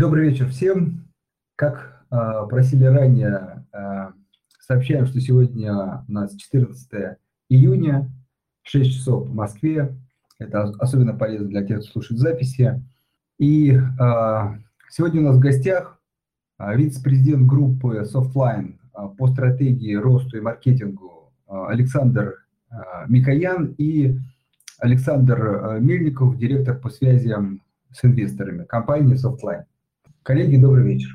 [0.00, 1.04] Добрый вечер всем.
[1.56, 2.16] Как э,
[2.48, 4.12] просили ранее, э,
[4.58, 7.18] сообщаем, что сегодня у нас 14
[7.50, 8.10] июня,
[8.62, 9.94] 6 часов в Москве.
[10.38, 12.82] Это особенно полезно для тех, кто слушает записи.
[13.38, 13.78] И э,
[14.88, 16.00] сегодня у нас в гостях
[16.58, 18.78] вице-президент группы Softline
[19.18, 22.46] по стратегии росту и маркетингу Александр
[23.06, 24.18] Микоян и
[24.78, 27.60] Александр Мельников, директор по связям
[27.92, 29.66] с инвесторами компании Softline.
[30.22, 31.10] Коллеги, добрый вечер.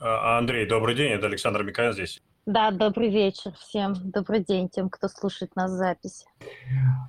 [0.00, 2.22] А, Андрей, добрый день, это Александр Микоян здесь.
[2.46, 3.94] Да, добрый вечер всем.
[4.10, 6.24] Добрый день тем, кто слушает нас запись.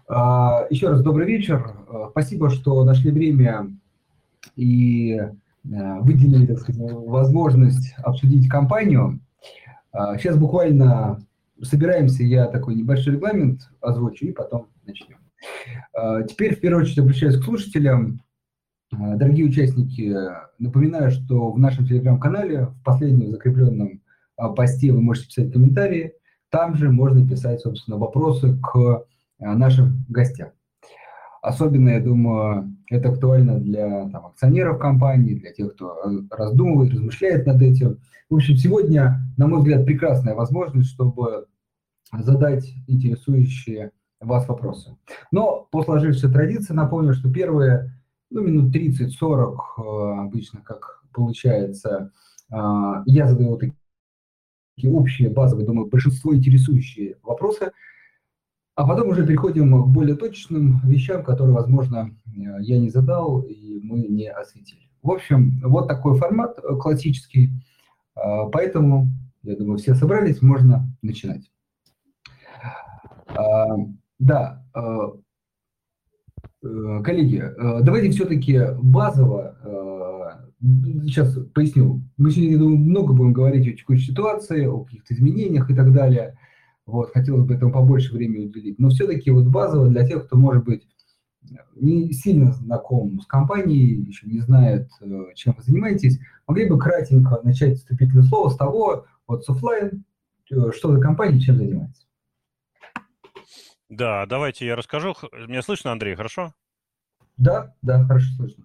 [0.10, 1.74] А, еще раз добрый вечер.
[1.88, 3.72] А, спасибо, что нашли время
[4.58, 5.22] и
[5.64, 9.20] выделили, так сказать, возможность обсудить компанию.
[9.94, 11.20] Сейчас буквально
[11.62, 15.20] собираемся, я такой небольшой регламент озвучу и потом начнем.
[16.28, 18.24] Теперь, в первую очередь, обращаюсь к слушателям.
[18.92, 20.14] Дорогие участники,
[20.60, 24.02] напоминаю, что в нашем телеграм-канале, в последнем закрепленном
[24.36, 26.14] а, посте вы можете писать комментарии.
[26.50, 29.06] Там же можно писать, собственно, вопросы к а,
[29.40, 30.50] нашим гостям.
[31.42, 35.98] Особенно, я думаю, это актуально для там, акционеров компании, для тех, кто
[36.30, 38.00] раздумывает, размышляет над этим.
[38.30, 41.48] В общем, сегодня, на мой взгляд, прекрасная возможность, чтобы
[42.12, 44.98] задать интересующие вас вопросы.
[45.32, 47.94] Но по сложившейся традиции напомню, что первые
[48.32, 52.12] ну, минут 30-40 э, обычно, как получается,
[52.50, 57.72] а, я задаю вот такие общие, базовые, думаю, большинство интересующие вопросы,
[58.76, 64.08] а потом уже переходим к более точным вещам, которые, возможно, я не задал и мы
[64.08, 64.90] не осветили.
[65.04, 67.50] В общем, вот такой формат э, классический,
[68.16, 69.08] а, поэтому,
[69.44, 71.52] я думаю, все собрались, можно начинать.
[73.28, 73.76] А,
[74.20, 75.12] да, э, Э,
[76.62, 83.78] коллеги, э, давайте все-таки базово, э, сейчас поясню, мы сегодня, думаю, много будем говорить о
[83.78, 86.38] текущей ситуации, о каких-то изменениях и так далее,
[86.86, 90.64] вот, хотелось бы этому побольше времени уделить, но все-таки вот базово для тех, кто, может
[90.64, 90.88] быть,
[91.76, 94.90] не сильно знаком с компанией, еще не знает,
[95.36, 100.02] чем вы занимаетесь, могли бы кратенько начать вступительное слово с того, вот Softline,
[100.46, 102.04] что за компания, чем занимается.
[103.92, 105.14] Да, давайте я расскажу.
[105.34, 106.54] Меня слышно, Андрей, хорошо?
[107.36, 108.64] Да, да, хорошо слышно.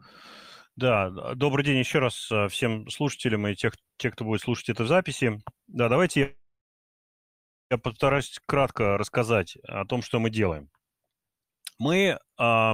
[0.76, 4.84] Да, добрый день еще раз э, всем слушателям и тех, тех, кто будет слушать это
[4.84, 5.40] в записи.
[5.66, 6.36] Да, давайте
[7.70, 10.70] я постараюсь кратко рассказать о том, что мы делаем.
[11.80, 12.72] Мы э,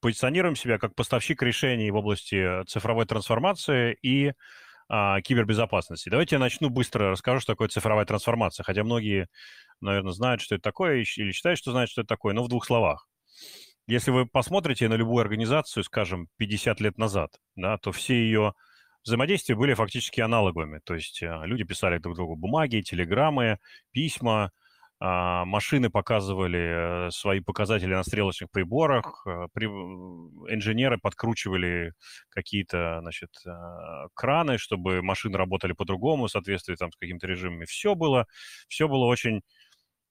[0.00, 4.32] позиционируем себя как поставщик решений в области цифровой трансформации и
[4.90, 6.08] э, кибербезопасности.
[6.08, 9.28] Давайте я начну быстро расскажу, что такое цифровая трансформация, хотя многие
[9.80, 12.66] наверное, знают, что это такое, или считают, что знают, что это такое, но в двух
[12.66, 13.06] словах.
[13.86, 18.54] Если вы посмотрите на любую организацию, скажем, 50 лет назад, да, то все ее
[19.04, 20.80] взаимодействия были фактически аналоговыми.
[20.84, 23.58] То есть э, люди писали друг другу бумаги, телеграммы,
[23.92, 24.50] письма, а,
[25.00, 29.46] машины показывали э, свои показатели на стрелочных приборах, э,
[30.48, 31.92] инженеры подкручивали
[32.30, 33.30] какие-то, значит,
[34.14, 37.64] краны, чтобы машины работали по-другому, в соответствии там с какими-то режимами.
[37.64, 38.26] Все было,
[38.68, 39.42] все было очень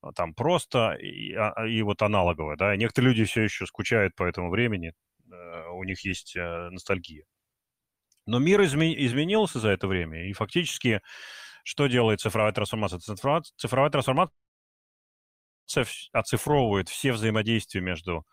[0.01, 2.75] а, там просто и, а, а, и вот аналоговое, да.
[2.75, 4.93] Некоторые люди все еще скучают по этому времени,
[5.31, 7.23] э, у них есть ностальгия.
[8.25, 11.01] Но мир изме- изменился за это время, и фактически
[11.63, 12.99] что делает цифровая трансформация?
[12.99, 14.42] Цифровая, цифровая трансформация
[16.11, 18.25] оцифровывает все взаимодействия между,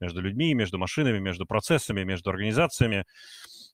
[0.00, 3.04] между людьми, между машинами, между процессами, между организациями,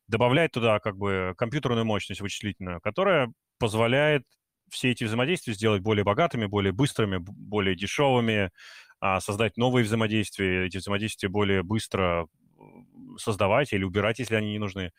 [0.08, 4.22] добавляет туда как бы компьютерную мощность вычислительную, которая позволяет
[4.70, 8.50] все эти взаимодействия сделать более богатыми, более быстрыми, более дешевыми,
[9.00, 12.26] а, создать новые взаимодействия, эти взаимодействия более быстро
[13.18, 14.92] создавать или убирать, если они не нужны.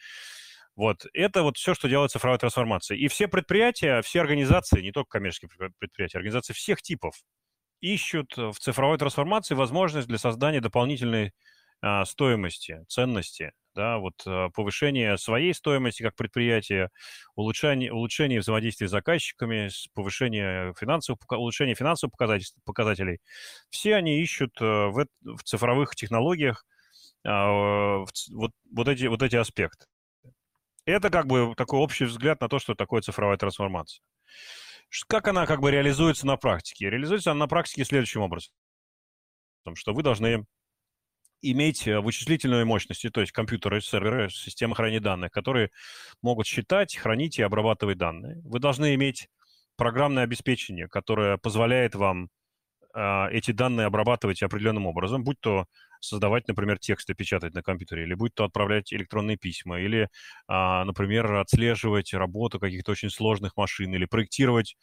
[0.75, 2.97] Вот, это вот все, что делает цифровая трансформация.
[2.97, 5.49] И все предприятия, все организации, не только коммерческие
[5.79, 7.15] предприятия, организации всех типов,
[7.93, 11.33] ищут в цифровой трансформации возможность для создания дополнительной
[11.81, 16.89] а, стоимости, ценности да, вот э, повышение своей стоимости как предприятия,
[17.35, 22.13] улучшение, улучшение взаимодействия с заказчиками, повышение финансовых, улучшение финансовых
[22.63, 23.19] показателей.
[23.69, 26.65] Все они ищут э, в, в цифровых технологиях
[27.25, 27.99] а,
[28.29, 29.85] вот, вот, эти, вот эти аспекты.
[30.85, 34.01] Это как бы такой общий взгляд на то, что такое цифровая трансформация.
[35.07, 36.89] Как она как бы реализуется на практике?
[36.89, 38.53] Реализуется она на практике следующим образом.
[39.73, 40.45] Что вы должны
[41.41, 45.71] иметь э, вычислительные мощности, то есть компьютеры, серверы, системы хранения данных, которые
[46.21, 48.41] могут считать, хранить и обрабатывать данные.
[48.43, 49.27] Вы должны иметь
[49.75, 52.29] программное обеспечение, которое позволяет вам
[52.95, 55.65] э, эти данные обрабатывать определенным образом, будь то
[56.07, 60.09] создавать, например, тексты, печатать на компьютере, или будь то отправлять электронные письма, или,
[60.47, 64.75] а, например, отслеживать работу каких-то очень сложных машин, или проектировать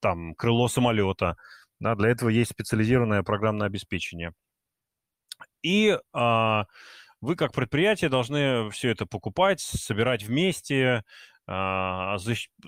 [0.00, 1.36] там крыло самолета.
[1.80, 4.32] Да, для этого есть специализированное программное обеспечение.
[5.62, 6.64] И а,
[7.20, 11.02] вы как предприятие должны все это покупать, собирать вместе,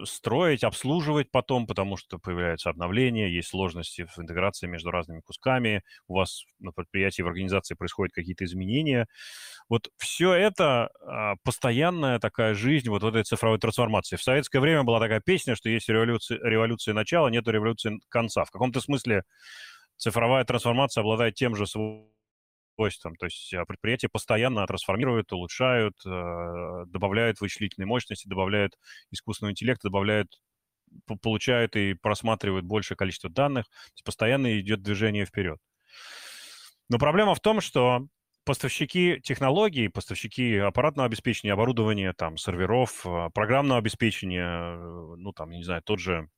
[0.05, 6.15] строить, обслуживать потом, потому что появляются обновления, есть сложности в интеграции между разными кусками, у
[6.15, 9.07] вас на предприятии, в организации происходят какие-то изменения.
[9.69, 14.17] Вот все это а, постоянная такая жизнь вот этой цифровой трансформации.
[14.17, 18.45] В советское время была такая песня, что есть революция, революция начала, нет революции конца.
[18.45, 19.25] В каком-то смысле
[19.97, 22.18] цифровая трансформация обладает тем же свойством
[22.79, 23.17] свойствам.
[23.17, 28.79] То есть а, предприятия постоянно трансформируют, улучшают, э, добавляют вычислительные мощности, добавляют
[29.11, 30.41] искусственный интеллект, добавляют
[31.21, 35.59] получают и просматривают большее количество данных, то есть постоянно идет движение вперед.
[36.89, 38.07] Но проблема в том, что
[38.45, 45.63] поставщики технологий, поставщики аппаратного обеспечения, оборудования, там, серверов, а, программного обеспечения, э, ну, там, не
[45.65, 46.31] знаю, тот же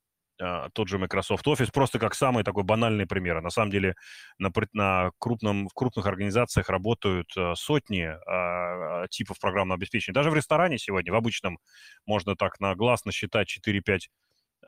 [0.73, 3.41] тот же Microsoft Office, просто как самый такой банальный пример.
[3.41, 3.95] На самом деле
[4.37, 10.13] на, на крупном, в крупных организациях работают а, сотни а, типов программного обеспечения.
[10.15, 11.59] Даже в ресторане сегодня, в обычном,
[12.05, 13.99] можно так на глаз насчитать 4-5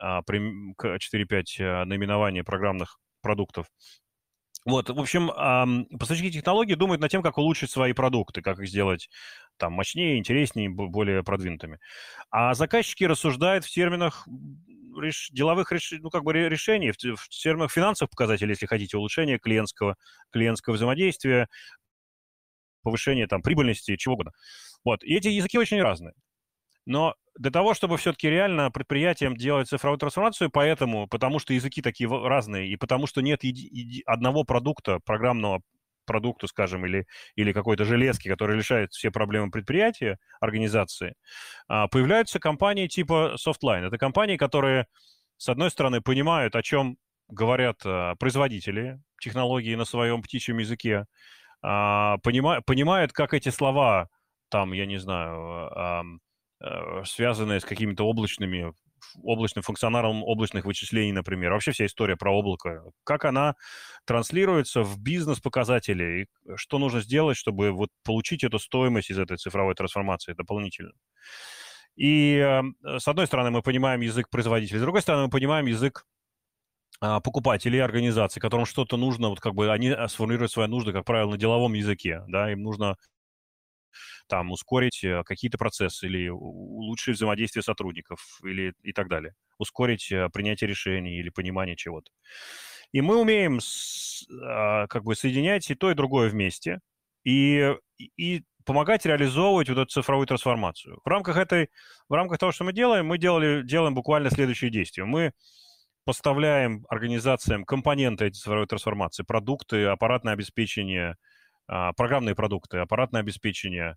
[0.00, 3.66] 4-5 наименований программных продуктов.
[4.64, 5.30] Вот, в общем,
[5.98, 9.10] поставщики технологий думают над тем, как улучшить свои продукты, как их сделать
[9.58, 11.78] там мощнее, интереснее, более продвинутыми.
[12.30, 14.26] А заказчики рассуждают в терминах
[14.98, 15.28] реш...
[15.32, 15.92] деловых реш...
[16.00, 19.96] ну, как бы решений, в, в терминах финансовых показателей, если хотите, улучшение клиентского,
[20.30, 21.48] клиентского взаимодействия,
[22.82, 24.32] повышение там прибыльности, чего угодно.
[24.82, 26.14] Вот, и эти языки очень разные.
[26.86, 32.08] Но для того, чтобы все-таки реально предприятиям делать цифровую трансформацию, поэтому, потому что языки такие
[32.08, 35.62] разные, и потому что нет еди- еди- одного продукта, программного
[36.04, 41.14] продукту, скажем, или, или какой-то железки, который решает все проблемы предприятия, организации,
[41.66, 43.86] а, появляются компании типа Softline.
[43.86, 44.86] Это компании, которые,
[45.38, 46.98] с одной стороны, понимают, о чем
[47.28, 51.06] говорят а, производители технологии на своем птичьем языке,
[51.62, 54.08] а, понимают, как эти слова,
[54.50, 56.20] там, я не знаю,
[57.04, 58.74] связанные с какими-то облачными
[59.22, 61.52] облачным функционалом облачных вычислений, например.
[61.52, 62.82] Вообще вся история про облако.
[63.04, 63.54] Как она
[64.06, 69.74] транслируется в бизнес-показатели, и что нужно сделать, чтобы вот получить эту стоимость из этой цифровой
[69.74, 70.92] трансформации дополнительно.
[71.96, 72.62] И э,
[72.98, 76.06] с одной стороны мы понимаем язык производителей, с другой стороны мы понимаем язык
[77.00, 81.04] а, покупателей организаций, которым что-то нужно, вот как бы они а, сформулируют свои нужды, как
[81.04, 82.96] правило, на деловом языке, да, им нужно
[84.28, 90.28] там ускорить э, какие-то процессы или улучшить взаимодействие сотрудников или и так далее, ускорить э,
[90.32, 92.10] принятие решений или понимание чего-то.
[92.92, 93.58] И мы умеем
[94.40, 96.78] а, как бы соединять и то, и другое вместе
[97.24, 97.74] и,
[98.16, 101.00] и помогать реализовывать вот эту цифровую трансформацию.
[101.04, 101.70] В рамках этой,
[102.08, 105.04] в рамках того, что мы делаем, мы делали, делаем буквально следующие действия.
[105.04, 105.32] Мы
[106.04, 111.16] поставляем организациям компоненты этой цифровой трансформации, продукты, аппаратное обеспечение,
[111.66, 113.96] программные продукты, аппаратное обеспечение.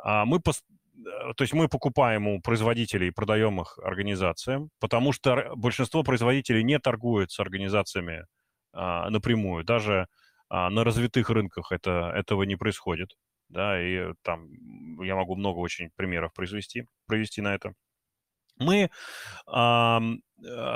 [0.00, 0.38] А, мы.
[0.38, 6.62] Э, то есть мы покупаем у производителей и продаем их организациям, потому что большинство производителей
[6.62, 8.26] не торгуют с организациями
[8.72, 9.64] а, напрямую.
[9.64, 10.06] Даже
[10.50, 13.16] на развитых рынках это, этого не происходит.
[13.48, 14.48] Да, и там
[15.02, 17.72] я могу много очень примеров произвести, провести на это.
[18.58, 18.90] Мы,
[19.52, 19.98] э,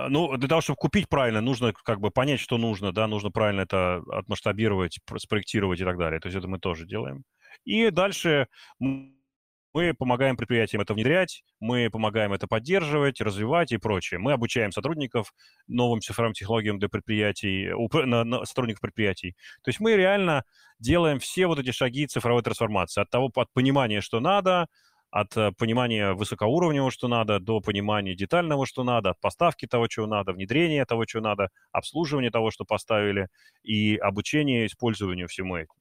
[0.09, 3.63] ну, для того, чтобы купить правильно, нужно как бы понять, что нужно, да, нужно правильно
[3.63, 6.21] это отмасштабировать, спроектировать и так далее.
[6.21, 7.25] То есть это мы тоже делаем.
[7.65, 8.47] И дальше
[8.79, 14.19] мы помогаем предприятиям это внедрять, мы помогаем это поддерживать, развивать и прочее.
[14.19, 15.33] Мы обучаем сотрудников
[15.67, 17.71] новым цифровым технологиям для предприятий,
[18.07, 19.37] на, на сотрудников предприятий.
[19.63, 20.45] То есть мы реально
[20.79, 23.03] делаем все вот эти шаги цифровой трансформации.
[23.03, 24.67] От того, от понимания, что надо,
[25.11, 30.07] от э, понимания высокоуровневого, что надо, до понимания детального, что надо, от поставки того, чего
[30.07, 33.29] надо, внедрения того, чего надо, обслуживания того, что поставили,
[33.63, 35.81] и обучения использованию всему этому.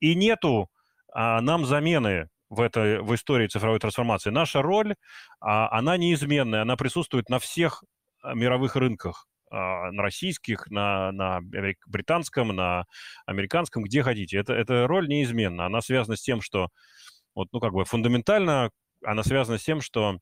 [0.00, 0.68] И нету
[1.12, 4.30] а, нам замены в, этой, в истории цифровой трансформации.
[4.30, 4.94] Наша роль,
[5.40, 7.84] а, она неизменная, она присутствует на всех
[8.22, 11.40] а, мировых рынках, а, на российских, на, на
[11.86, 12.84] британском, на
[13.26, 14.38] американском, где хотите.
[14.38, 15.66] Это, эта роль неизменна.
[15.66, 16.68] Она связана с тем, что
[17.34, 18.70] вот, ну, как бы фундаментально
[19.04, 20.18] она связана с тем, что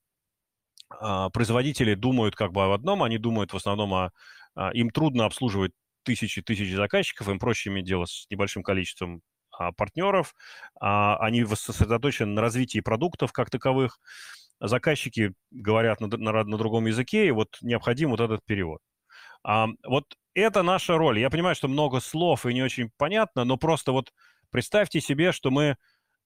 [0.91, 4.11] а, производители думают как бы об одном, они думают в основном о...
[4.55, 5.73] А, им трудно обслуживать
[6.05, 10.35] тысячи тысячи заказчиков, им проще иметь дело с небольшим количеством а, партнеров,
[10.81, 14.01] а, они сосредоточены на развитии продуктов как таковых,
[14.61, 18.81] заказчики говорят на, на, на другом языке, и вот необходим вот этот перевод.
[19.45, 21.19] А, вот это наша роль.
[21.19, 24.13] Я понимаю, что много слов и не очень понятно, но просто вот
[24.51, 25.77] представьте себе, что мы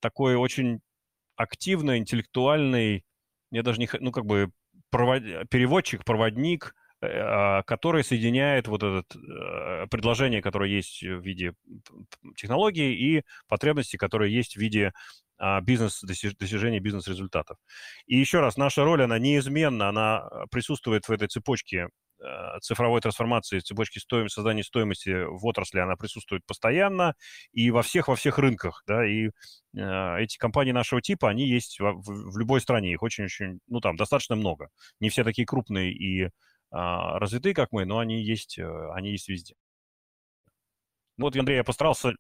[0.03, 0.81] такой очень
[1.37, 3.05] активный, интеллектуальный,
[3.51, 4.51] я даже не, ну, как бы
[4.91, 5.23] провод...
[5.49, 11.55] переводчик, проводник, а, который соединяет вот это э, предложение, которое есть в виде
[12.37, 14.93] технологии, и потребности, которые есть в виде
[15.39, 17.57] а, бизнес, достижения бизнес-результатов.
[18.07, 21.89] И еще раз, наша роль, она неизменна, она присутствует в этой цепочке э,
[22.61, 27.15] цифровой трансформации, цепочки стоимости, создания стоимости в отрасли, она присутствует постоянно
[27.53, 29.31] и во всех, во всех рынках, да, и
[29.77, 33.81] э, эти компании нашего типа, они есть в, в, в любой стране, их очень-очень, ну,
[33.81, 34.69] там, достаточно много.
[35.01, 36.31] Не все такие крупные и
[36.71, 39.55] а, развитые, как мы, но они есть, э, они есть везде.
[41.19, 42.15] Ну вот, Андрей, я постарался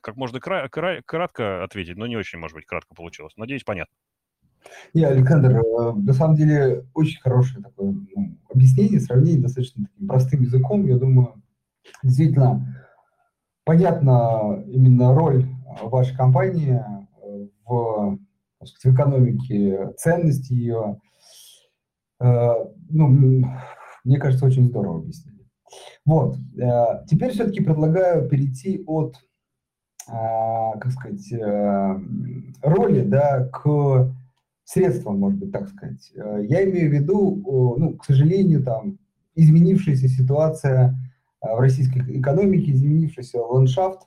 [0.00, 3.36] как можно кра- кра- кратко ответить, но не очень, может быть, кратко получилось.
[3.36, 3.94] Надеюсь, понятно.
[4.94, 10.42] Не, Александр, э, на самом деле очень хорошее такое ну, объяснение, сравнение достаточно таким простым
[10.42, 10.86] языком.
[10.86, 11.42] Я думаю,
[12.02, 12.86] действительно
[13.64, 16.82] понятна именно роль э, вашей компании
[17.66, 18.18] в,
[18.64, 21.00] сказать, в экономике, ценности ее,
[22.20, 23.44] Э, ну,
[24.04, 25.46] мне кажется, очень здорово объяснили.
[26.04, 29.16] Вот, э, теперь все-таки предлагаю перейти от,
[30.08, 31.32] э, как сказать,
[32.62, 34.14] роли, да, к
[34.68, 36.12] средствам, может быть, так сказать.
[36.14, 38.98] Я имею в виду, ну, к сожалению, там,
[39.34, 40.94] изменившаяся ситуация
[41.40, 44.02] в российской экономике, изменившийся ландшафт.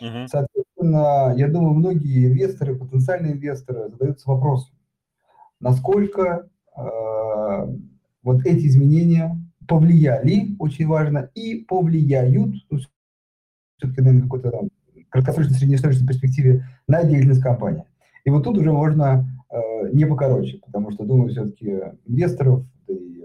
[0.00, 0.26] Угу.
[0.28, 4.74] Соответственно, я думаю, многие инвесторы, потенциальные инвесторы задаются вопросом,
[5.60, 7.66] насколько Э,
[8.22, 9.36] вот эти изменения
[9.68, 12.78] повлияли, очень важно, и повлияют, ну,
[13.78, 14.68] все-таки, наверное, какой-то там
[15.10, 17.84] краткосрочной, среднесрочной перспективе на деятельность компании.
[18.24, 19.35] И вот тут уже можно э,
[19.92, 21.66] не покороче, потому что, думаю, все-таки
[22.04, 23.24] инвесторов и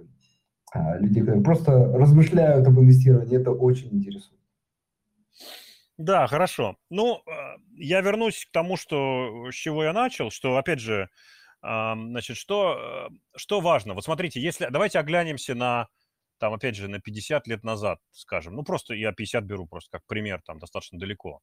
[0.73, 4.39] э, людей, которые просто размышляют об инвестировании, это очень интересует.
[5.97, 6.77] Да, хорошо.
[6.89, 7.31] Ну, э,
[7.75, 11.09] я вернусь к тому, что, с чего я начал, что, опять же,
[11.63, 13.93] Значит, что, э, что важно?
[13.93, 15.89] Вот смотрите, если давайте оглянемся на,
[16.39, 18.55] там, опять же, на 50 лет назад, скажем.
[18.55, 21.39] Ну, просто я 50 беру просто как пример, там, достаточно далеко.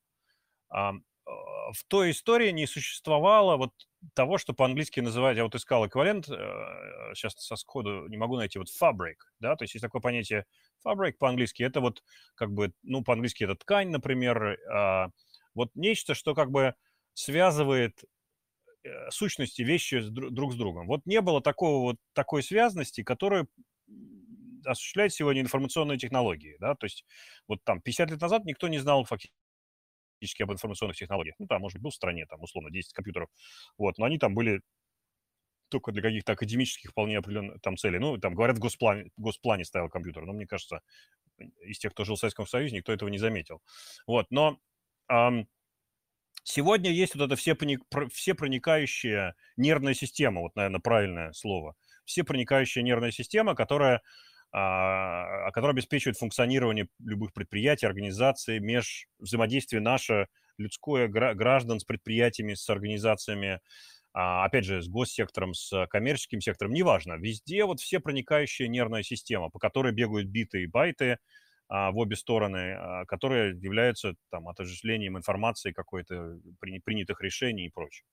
[0.75, 0.91] Э,
[1.25, 3.71] в той истории не существовало вот
[4.15, 8.59] того, что по-английски называют, я вот искал эквивалент, сейчас э, со сходу не могу найти,
[8.59, 10.47] вот fabric, да, то есть есть такое понятие
[10.87, 12.03] fabric по-английски, это вот
[12.35, 15.09] как бы, ну, по-английски это ткань, например, а,
[15.55, 16.75] вот нечто, что как бы
[17.15, 18.05] связывает
[18.85, 20.87] Э, сущности вещи друг с другом.
[20.87, 23.47] Вот не было такого вот такой связности, которая
[24.65, 27.05] осуществляет сегодня информационные технологии, да, то есть
[27.47, 29.35] вот там 50 лет назад никто не знал фактически
[30.45, 31.37] об информационных технологиях.
[31.39, 33.29] Ну, там, может быть, был в стране, там, условно, 10 компьютеров,
[33.77, 34.61] вот, но они там были
[35.69, 37.99] только для каких-то академических вполне определенных там целей.
[37.99, 40.81] Ну, там, говорят, в госплане, в госплане стоял компьютер, но мне кажется,
[41.63, 43.61] из тех, кто жил в Советском Союзе, никто этого не заметил.
[44.07, 44.59] Вот, но
[45.11, 45.47] эм,
[46.51, 47.55] Сегодня есть вот это все,
[48.11, 51.75] все проникающая нервная система, вот, наверное, правильное слово.
[52.07, 54.01] Все проникающая нервная система, которая,
[54.53, 62.69] а, которая обеспечивает функционирование любых предприятий, организаций, меж взаимодействие наше людское граждан с предприятиями, с
[62.69, 63.61] организациями,
[64.13, 67.15] а, опять же, с госсектором, с коммерческим сектором, неважно.
[67.15, 71.19] Везде вот все проникающая нервная система, по которой бегают биты и байты,
[71.69, 78.07] а, в обе стороны, а, которые являются там отождествлением информации какой-то, принятых решений и прочее.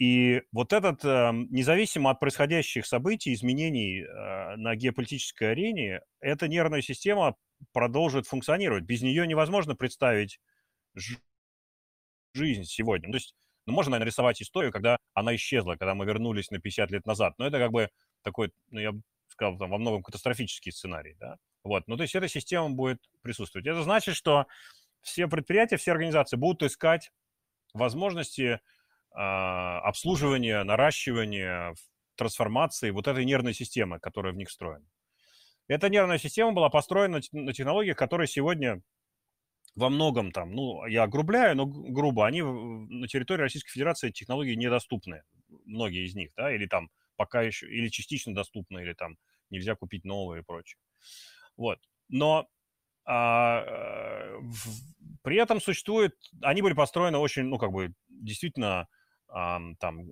[0.00, 6.80] И вот этот, эм, независимо от происходящих событий, изменений э, на геополитической арене, эта нервная
[6.80, 7.36] система
[7.74, 8.84] продолжит функционировать.
[8.84, 10.40] Без нее невозможно представить
[12.32, 13.08] жизнь сегодня.
[13.08, 13.34] Ну, то есть,
[13.66, 17.34] ну, можно, наверное, рисовать историю, когда она исчезла, когда мы вернулись на 50 лет назад.
[17.36, 17.90] Но это как бы
[18.22, 21.36] такой, ну, я бы сказал, там, во многом катастрофический сценарий, да.
[21.62, 23.66] Вот, ну то есть эта система будет присутствовать.
[23.66, 24.46] Это значит, что
[25.02, 27.12] все предприятия, все организации будут искать
[27.74, 28.60] возможности
[29.12, 31.74] обслуживания, наращивания,
[32.16, 34.86] трансформации вот этой нервной системы, которая в них встроена.
[35.68, 38.82] Эта нервная система была построена на технологиях, которые сегодня
[39.76, 45.22] во многом там, ну, я огрубляю, но грубо, они на территории Российской Федерации технологии недоступны,
[45.64, 49.16] многие из них, да, или там пока еще, или частично доступны, или там
[49.50, 50.78] нельзя купить новые и прочее.
[51.56, 51.78] Вот.
[52.08, 52.48] Но
[53.04, 58.86] а, э, в, при этом существует, они были построены очень, ну, как бы, действительно, а,
[59.32, 60.06] там,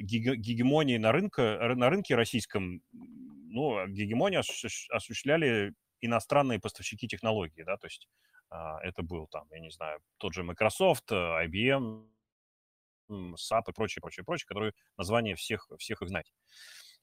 [0.00, 8.08] гегемонии на, рынке, на рынке российском, ну, гегемонию осуществляли иностранные поставщики технологий, да, то есть
[8.50, 12.06] а, это был там, я не знаю, тот же Microsoft, IBM,
[13.10, 16.32] SAP и прочее, прочее, прочее, которые название всех, всех их знать.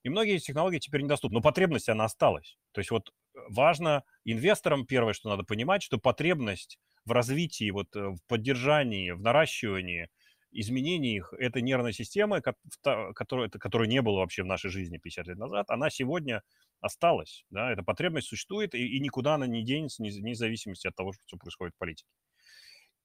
[0.03, 2.57] И многие из технологий теперь недоступны, но потребность, она осталась.
[2.71, 3.13] То есть вот
[3.49, 10.09] важно инвесторам, первое, что надо понимать, что потребность в развитии, вот в поддержании, в наращивании
[10.51, 15.37] изменений их, эта нервная система, которая, которая не было вообще в нашей жизни 50 лет
[15.37, 16.43] назад, она сегодня
[16.79, 17.45] осталась.
[17.49, 17.71] Да?
[17.71, 21.73] Эта потребность существует, и, и никуда она не денется, вне зависимости от того, что происходит
[21.75, 22.09] в политике.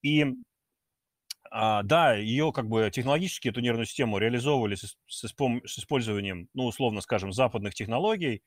[0.02, 0.26] И
[1.50, 6.64] а, да, ее как бы технологически, эту нервную систему реализовывали с, с, с использованием, ну,
[6.64, 8.42] условно скажем, западных технологий,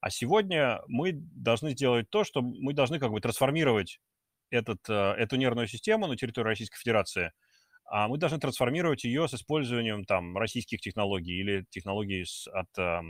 [0.00, 4.00] а сегодня мы должны сделать то, что мы должны как бы трансформировать
[4.48, 7.32] этот, э, эту нервную систему на территории Российской Федерации–
[7.90, 13.00] а мы должны трансформировать ее с использованием там российских технологий или технологий с, от э,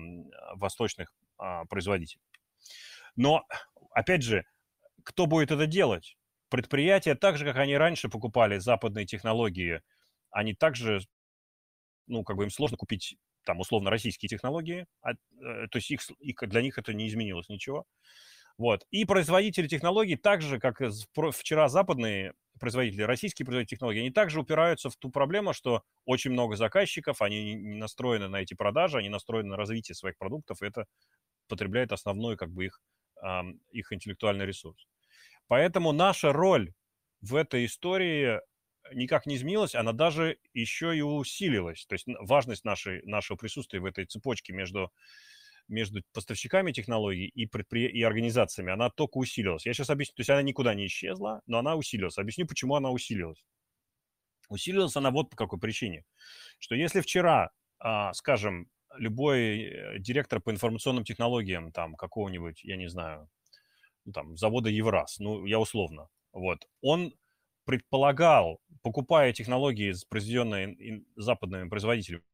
[0.55, 2.23] восточных э, производителей.
[3.15, 3.45] Но,
[3.93, 4.47] опять же,
[5.05, 6.17] кто будет это делать?
[6.49, 9.83] Предприятия, так же, как они раньше покупали западные технологии,
[10.31, 11.01] они также,
[12.07, 16.01] ну, как бы им сложно купить там условно российские технологии, а, э, то есть их,
[16.21, 17.85] их, для них это не изменилось ничего.
[18.61, 18.87] Вот.
[18.91, 20.83] И производители технологий, так же, как
[21.33, 26.57] вчера западные производители, российские производители технологий, они также упираются в ту проблему, что очень много
[26.57, 30.85] заказчиков, они не настроены на эти продажи, они настроены на развитие своих продуктов, и это
[31.49, 32.83] потребляет основной как бы их,
[33.71, 34.87] их интеллектуальный ресурс.
[35.47, 36.75] Поэтому наша роль
[37.23, 38.41] в этой истории
[38.93, 41.87] никак не изменилась, она даже еще и усилилась.
[41.87, 44.93] То есть важность нашей, нашего присутствия в этой цепочке между
[45.71, 47.87] между поставщиками технологий и, предпри...
[47.87, 49.65] и организациями, она только усилилась.
[49.67, 52.19] Я сейчас объясню, то есть она никуда не исчезла, но она усилилась.
[52.19, 53.43] Объясню, почему она усилилась.
[54.49, 56.05] Усилилась она вот по какой причине.
[56.59, 62.89] Что если вчера, а, скажем, любой э, директор по информационным технологиям, там, какого-нибудь, я не
[62.89, 63.29] знаю,
[64.05, 67.15] ну, там, завода Евраз, ну, я условно, вот, он
[67.65, 72.25] предполагал, покупая технологии, произведенные западными производителями,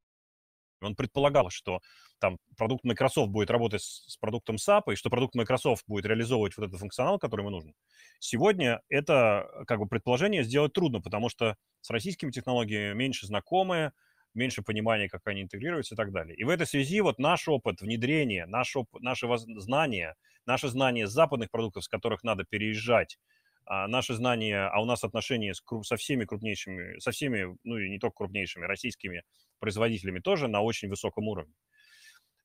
[0.80, 1.80] он предполагал, что
[2.18, 6.66] там продукт Microsoft будет работать с, продуктом SAP, и что продукт Microsoft будет реализовывать вот
[6.66, 7.74] этот функционал, который ему нужен.
[8.18, 13.92] Сегодня это как бы предположение сделать трудно, потому что с российскими технологиями меньше знакомые,
[14.34, 16.36] меньше понимания, как они интегрируются и так далее.
[16.36, 20.14] И в этой связи вот наш опыт внедрения, наш оп- наши знания,
[20.44, 23.18] наши знания западных продуктов, с которых надо переезжать,
[23.66, 27.90] а наши знания, а у нас отношения с, со всеми крупнейшими, со всеми, ну и
[27.90, 29.22] не только крупнейшими, российскими
[29.58, 31.54] производителями тоже на очень высоком уровне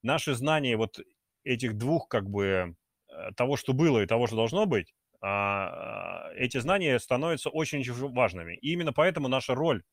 [0.03, 0.99] наши знания вот
[1.43, 2.75] этих двух, как бы,
[3.09, 7.83] э, того, что было и того, что должно быть, а, а, эти знания становятся очень
[8.13, 8.55] важными.
[8.57, 9.83] И именно поэтому наша роль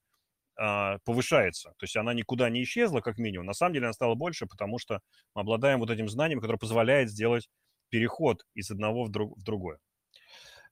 [0.56, 1.70] а, повышается.
[1.78, 3.46] То есть она никуда не исчезла, как минимум.
[3.46, 5.00] На самом деле она стала больше, потому что
[5.34, 7.48] мы обладаем вот этим знанием, которое позволяет сделать
[7.90, 9.78] переход из одного в, друг, в другое.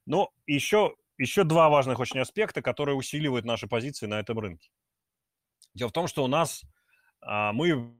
[0.07, 4.69] Но еще, еще два важных очень аспекта, которые усиливают наши позиции на этом рынке.
[5.75, 6.63] Дело в том, что у нас
[7.21, 7.93] мы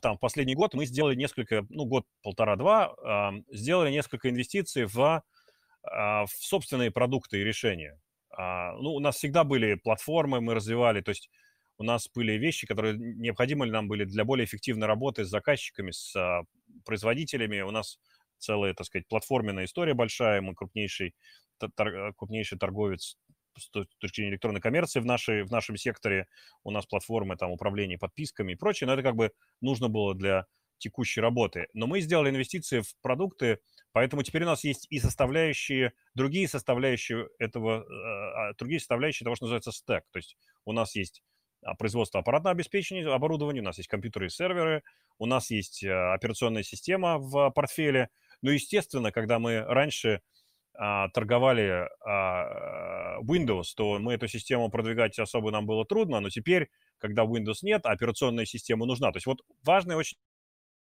[0.00, 4.98] там, в последний год мы сделали несколько, ну, год, полтора-два, э, сделали несколько инвестиций в,
[5.00, 8.00] э, в собственные продукты и решения.
[8.38, 11.28] Ну, у нас всегда были платформы, мы развивали, то есть
[11.78, 16.44] у нас были вещи, которые необходимы нам были для более эффективной работы с заказчиками, с
[16.84, 17.60] производителями.
[17.60, 17.98] У нас
[18.40, 21.14] целая, так сказать, платформенная история большая, мы крупнейший,
[21.58, 23.16] тор, крупнейший торговец
[23.58, 26.26] с точки электронной коммерции в, нашей, в нашем секторе.
[26.64, 30.46] У нас платформы там управления подписками и прочее, но это как бы нужно было для
[30.78, 31.66] текущей работы.
[31.74, 33.60] Но мы сделали инвестиции в продукты,
[33.92, 39.44] поэтому теперь у нас есть и составляющие, другие составляющие этого, а, другие составляющие того, что
[39.44, 40.04] называется стек.
[40.10, 41.22] То есть у нас есть
[41.62, 44.82] а, производство аппаратного обеспечения, оборудования, у нас есть компьютеры и серверы,
[45.18, 48.08] у нас есть а, операционная система в портфеле.
[48.42, 50.20] Ну, естественно, когда мы раньше
[50.74, 56.70] а, торговали а, Windows, то мы эту систему продвигать особо нам было трудно, но теперь,
[56.98, 59.12] когда Windows нет, операционная система нужна.
[59.12, 60.16] То есть вот важный очень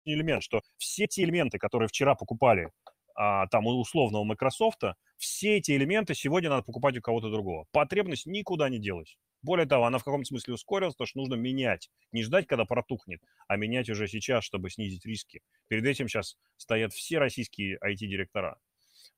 [0.06, 2.72] элемент, что все те элементы, которые вчера покупали
[3.16, 4.84] а, там условно у Microsoft,
[5.18, 7.66] все эти элементы сегодня надо покупать у кого-то другого.
[7.72, 9.18] Потребность никуда не делась.
[9.42, 11.90] Более того, она в каком-то смысле ускорилась, потому что нужно менять.
[12.12, 15.42] Не ждать, когда протухнет, а менять уже сейчас, чтобы снизить риски.
[15.68, 18.60] Перед этим сейчас стоят все российские IT-директора.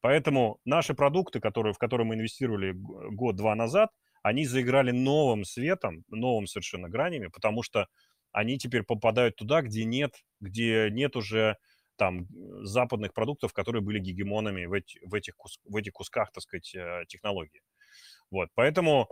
[0.01, 3.89] Поэтому наши продукты, которые, в которые мы инвестировали год-два назад,
[4.21, 7.87] они заиграли новым светом, новым совершенно гранями, потому что
[8.31, 11.57] они теперь попадают туда, где нет, где нет уже
[11.97, 12.27] там
[12.63, 16.73] западных продуктов, которые были гегемонами в, эти, в, этих, кус, в этих кусках, так сказать,
[16.73, 17.61] э, технологий.
[18.31, 19.07] Вот, поэтому,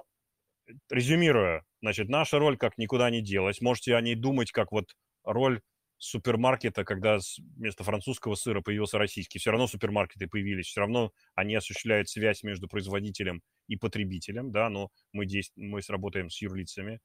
[0.90, 3.62] резюмируя, значит, наша роль как никуда не делась.
[3.62, 5.62] Можете о ней думать как вот роль
[5.98, 7.20] супермаркета, когда
[7.56, 12.68] вместо французского сыра появился российский, все равно супермаркеты появились, все равно они осуществляют связь между
[12.68, 15.54] производителем и потребителем, да, но мы, действ...
[15.56, 17.02] мы сработаем с юрлицами.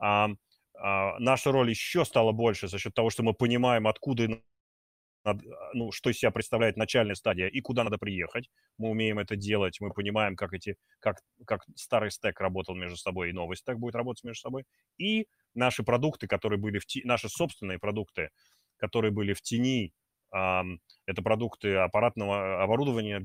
[0.00, 0.30] А,
[0.76, 4.42] а, наша роль еще стала больше за счет того, что мы понимаем, откуда
[5.74, 8.50] ну, что из себя представляет начальная стадия и куда надо приехать.
[8.78, 13.30] Мы умеем это делать, мы понимаем, как, эти, как, как старый стек работал между собой
[13.30, 14.64] и новый стек будет работать между собой.
[14.98, 18.30] И наши продукты, которые были в тени, наши собственные продукты,
[18.76, 19.92] которые были в тени
[20.32, 23.22] это продукты аппаратного оборудования,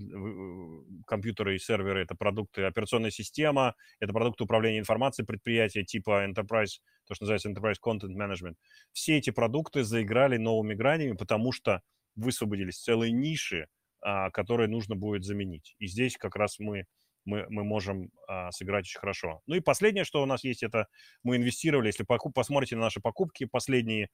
[1.06, 7.16] компьютеры и серверы, это продукты операционная система, это продукты управления информацией предприятия типа Enterprise, то,
[7.16, 8.56] что называется Enterprise Content Management.
[8.92, 11.82] Все эти продукты заиграли новыми гранями, потому что
[12.16, 13.68] высвободились целые ниши,
[14.02, 15.76] а, которые нужно будет заменить.
[15.80, 16.86] И здесь как раз мы
[17.28, 19.42] мы, мы можем а, сыграть очень хорошо.
[19.48, 20.88] Ну и последнее, что у нас есть, это
[21.24, 24.10] мы инвестировали, если покуп, посмотрите на наши покупки последние,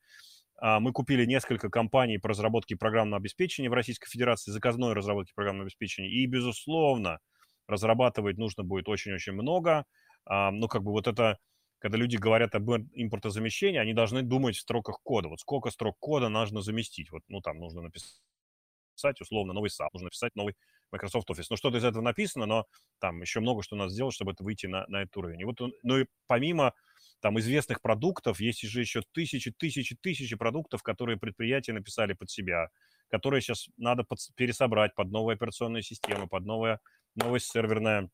[0.58, 5.66] а, мы купили несколько компаний по разработке программного обеспечения в Российской Федерации, заказной разработки программного
[5.68, 6.10] обеспечения.
[6.10, 7.20] И, безусловно,
[7.68, 9.86] разрабатывать нужно будет очень-очень много.
[10.26, 11.38] А, ну, как бы вот это,
[11.78, 15.30] когда люди говорят об импортозамещении, они должны думать в строках кода.
[15.30, 17.12] Вот сколько строк кода нужно заместить.
[17.12, 20.56] Вот, ну, там нужно написать, условно, новый SAP, нужно написать новый
[20.94, 21.48] Microsoft Office.
[21.50, 22.66] Ну, что-то из этого написано, но
[23.00, 25.42] там еще много что надо сделать, чтобы это выйти на, на этот уровень.
[25.42, 26.74] И вот, ну, и помимо
[27.20, 32.70] там известных продуктов, есть же еще тысячи, тысячи, тысячи продуктов, которые предприятия написали под себя,
[33.10, 36.80] которые сейчас надо под, пересобрать под новые операционные системы, под новое,
[37.16, 38.10] новое серверное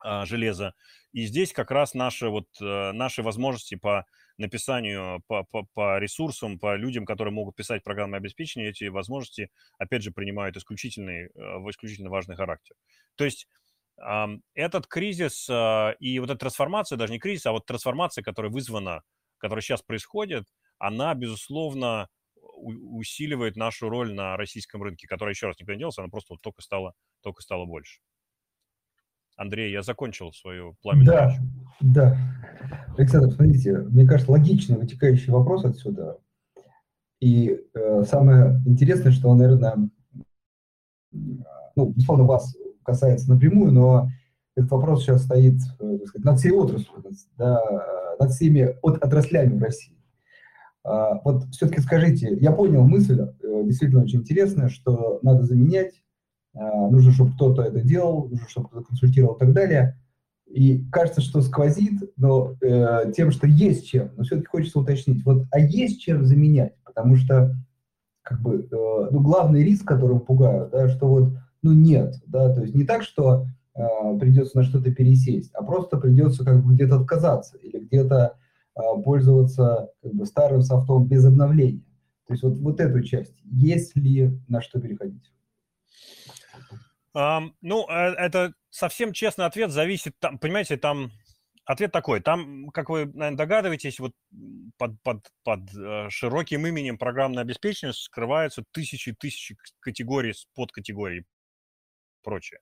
[0.00, 0.74] а, железо.
[1.12, 4.06] И здесь как раз наши, вот, а, наши возможности по
[4.38, 10.02] написанию, по, по, по ресурсам, по людям, которые могут писать программное обеспечение, эти возможности, опять
[10.02, 12.76] же, принимают исключительный, а, исключительно важный характер.
[13.16, 13.48] То есть
[14.54, 19.02] этот кризис а, и вот эта трансформация, даже не кризис, а вот трансформация, которая вызвана,
[19.38, 20.44] которая сейчас происходит,
[20.78, 22.08] она, безусловно,
[22.60, 26.42] усиливает нашу роль на российском рынке, которая, еще раз, никуда не делась, она просто вот
[26.42, 28.00] только стала, только стала больше.
[29.38, 31.38] Андрей, я закончил свою пламенную Да, речь.
[31.80, 32.16] да.
[32.96, 36.18] Александр, смотрите, мне кажется, логичный вытекающий вопрос отсюда.
[37.20, 39.88] И э, самое интересное, что наверное,
[41.12, 44.08] ну, безусловно, вас касается напрямую, но
[44.56, 47.04] этот вопрос сейчас стоит э, сказать, над всей отраслью,
[47.36, 47.60] да,
[48.18, 49.96] над всеми от, отраслями в России.
[50.82, 56.02] А, вот все-таки скажите, я понял мысль, э, действительно очень интересная, что надо заменять,
[56.90, 59.96] нужно, чтобы кто-то это делал, нужно, чтобы кто-то консультировал и так далее.
[60.46, 65.44] И кажется, что сквозит, но э, тем, что есть чем, но все-таки хочется уточнить, вот,
[65.50, 66.74] а есть чем заменять?
[66.84, 67.54] Потому что,
[68.22, 72.62] как бы, э, ну, главный риск, которым пугаю, да, что вот ну, нет, да, то
[72.62, 73.82] есть не так, что э,
[74.18, 78.36] придется на что-то пересесть, а просто придется как бы где-то отказаться или где-то
[78.76, 81.84] э, пользоваться как бы старым софтом без обновления.
[82.26, 85.32] То есть вот, вот эту часть, есть ли на что переходить?
[87.14, 91.10] Ну, э, это совсем честный ответ, зависит, там, понимаете, там
[91.64, 94.12] ответ такой, там, как вы, наверное, догадываетесь, вот
[94.78, 101.24] под, под, под э, широким именем программное обеспечение скрываются тысячи тысячи категорий, подкатегорий
[102.22, 102.60] прочее.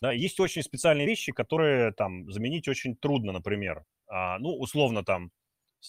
[0.00, 3.84] Да, есть очень специальные вещи, которые там заменить очень трудно, например.
[4.06, 5.30] А, ну, условно там,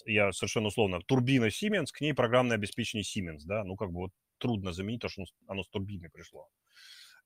[0.05, 4.11] я совершенно условно, турбина Siemens, к ней программное обеспечение Siemens, да, ну, как бы вот
[4.37, 6.49] трудно заменить, потому что оно с турбиной пришло.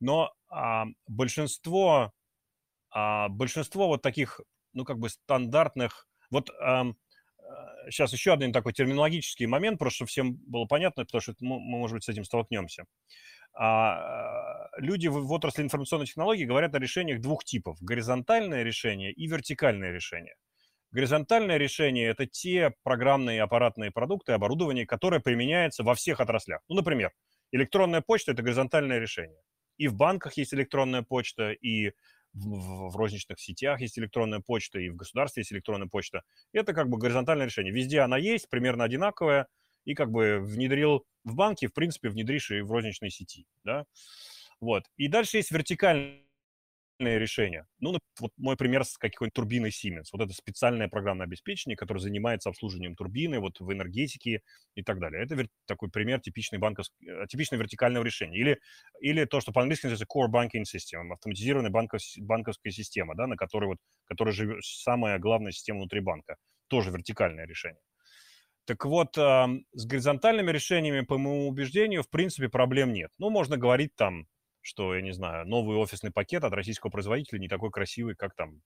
[0.03, 2.11] Но а, большинство,
[2.91, 4.41] а, большинство вот таких,
[4.73, 6.87] ну, как бы стандартных, вот а,
[7.89, 11.95] сейчас еще один такой терминологический момент, просто чтобы всем было понятно, потому что мы, может
[11.95, 12.83] быть, с этим столкнемся.
[13.53, 17.77] А, люди в, в отрасли информационной технологии говорят о решениях двух типов.
[17.79, 20.35] Горизонтальное решение и вертикальное решение.
[20.91, 26.59] Горизонтальное решение– это те программные аппаратные продукты, оборудование, которое применяется во всех отраслях.
[26.67, 27.13] Ну, например,
[27.53, 29.39] электронная почта– это горизонтальное решение.
[29.77, 31.91] И в банках есть электронная почта, и
[32.33, 36.23] в, в, розничных сетях есть электронная почта, и в государстве есть электронная почта.
[36.51, 37.73] Это как бы горизонтальное решение.
[37.73, 39.47] Везде она есть, примерно одинаковая,
[39.85, 43.85] и как бы внедрил в банке, в принципе, внедришь и в розничной сети, да.
[44.59, 44.85] Вот.
[44.97, 46.21] И дальше есть вертикальное
[46.99, 47.65] решение.
[47.79, 50.09] Ну, вот мой пример с какой-нибудь турбиной Siemens.
[50.13, 54.41] Вот это специальное программное обеспечение, которое занимается обслуживанием турбины вот в энергетике
[54.75, 55.23] и так далее.
[55.23, 58.37] Это такой пример типичной, банковской, э, типичной вертикального решения.
[58.37, 58.59] Или,
[59.01, 63.65] или то, что по-английски называется core banking system, автоматизированная банков, банковская система, да, на которой
[63.65, 66.37] вот, которая живет, самая главная система внутри банка.
[66.67, 67.81] Тоже вертикальное решение.
[68.65, 73.11] Так вот, с горизонтальными решениями, по моему убеждению, в принципе, проблем нет.
[73.17, 74.25] Ну, можно говорить там,
[74.63, 78.61] что, я не знаю, новый офисный пакет от российского производителя не такой красивый, как там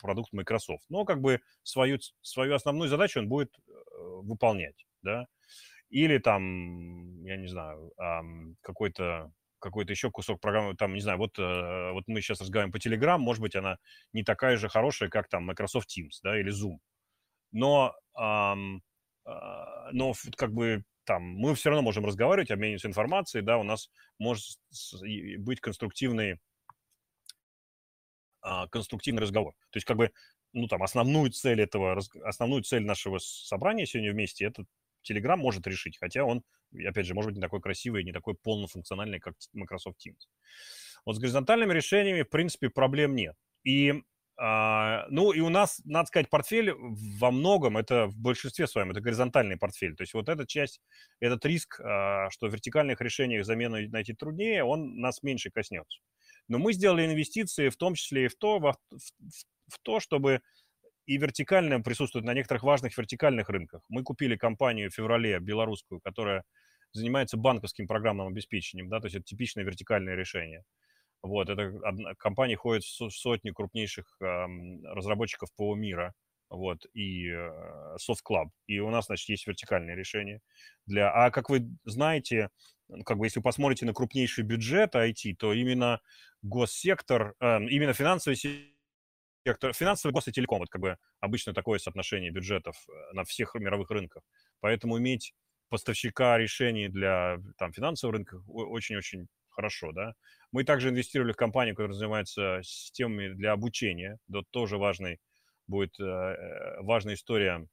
[0.00, 0.84] продукт Microsoft.
[0.88, 3.72] Но как бы свою, свою основную задачу он будет э,
[4.22, 5.26] выполнять, да.
[5.90, 7.92] Или там, я не знаю,
[8.62, 12.76] какой-то какой-то еще кусок программы, там, не знаю, вот, э, вот мы сейчас разговариваем по
[12.76, 13.78] Telegram, может быть, она
[14.12, 16.78] не такая же хорошая, как там Microsoft Teams, да, или Zoom
[17.54, 23.90] но, но как бы там мы все равно можем разговаривать, обмениваться информацией, да, у нас
[24.18, 24.58] может
[25.38, 26.40] быть конструктивный,
[28.40, 29.54] а, конструктивный разговор.
[29.70, 30.12] То есть как бы,
[30.52, 34.64] ну там, основную цель этого, основную цель нашего собрания сегодня вместе, это
[35.08, 36.42] Telegram может решить, хотя он,
[36.86, 40.28] опять же, может быть не такой красивый, не такой полнофункциональный, как Microsoft Teams.
[41.04, 43.36] Вот с горизонтальными решениями, в принципе, проблем нет.
[43.62, 44.02] И
[44.36, 49.56] ну и у нас, надо сказать, портфель во многом, это в большинстве своем, это горизонтальный
[49.56, 49.94] портфель.
[49.94, 50.80] То есть вот эта часть,
[51.20, 56.00] этот риск, а, что в вертикальных решениях замену найти труднее, он нас меньше коснется.
[56.48, 58.98] Но мы сделали инвестиции в том числе и в то, в, в,
[59.68, 60.40] в то чтобы
[61.06, 63.82] и вертикально присутствовать на некоторых важных вертикальных рынках.
[63.88, 66.44] Мы купили компанию в феврале белорусскую, которая
[66.92, 70.64] занимается банковским программным обеспечением, да, то есть это типичное вертикальное решение.
[71.24, 71.72] Вот, эта
[72.18, 76.12] компания ходит в сотни крупнейших разработчиков ПО мира,
[76.50, 78.50] вот, и э, Soft Club.
[78.66, 80.40] И у нас, значит, есть вертикальное решение.
[80.84, 81.10] Для...
[81.10, 82.50] А как вы знаете,
[83.06, 86.00] как бы если вы посмотрите на крупнейший бюджет IT, то именно
[86.42, 92.32] госсектор, э, именно финансовый сектор, финансовый гос и телеком, вот как бы обычно такое соотношение
[92.32, 94.22] бюджетов э, на всех мировых рынках.
[94.60, 95.32] Поэтому иметь
[95.70, 100.14] поставщика решений для там, финансового рынка очень-очень хорошо, да.
[100.52, 104.18] Мы также инвестировали в компанию, которая занимается системами для обучения.
[104.28, 105.18] Это тоже важный,
[105.66, 107.66] будет э, э, важная история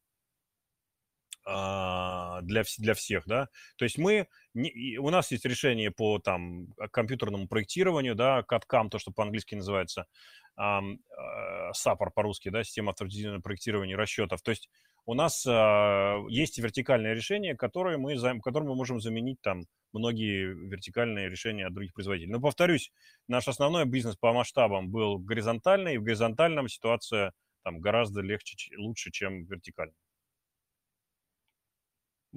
[1.43, 3.47] а, для, для всех, да.
[3.77, 8.99] То есть мы, не, у нас есть решение по там компьютерному проектированию, да, CAD-CAM, то,
[8.99, 10.05] что по-английски называется,
[10.59, 10.97] SAPR
[11.73, 14.41] э, по-русски, да, система автоматизированного проектирования расчетов.
[14.43, 14.69] То есть
[15.05, 21.29] у нас э, есть вертикальное решение, которое мы, которым мы можем заменить там многие вертикальные
[21.29, 22.31] решения от других производителей.
[22.31, 22.91] Но повторюсь,
[23.27, 27.33] наш основной бизнес по масштабам был горизонтальный, и в горизонтальном ситуация
[27.63, 29.93] там гораздо легче, лучше, чем вертикально.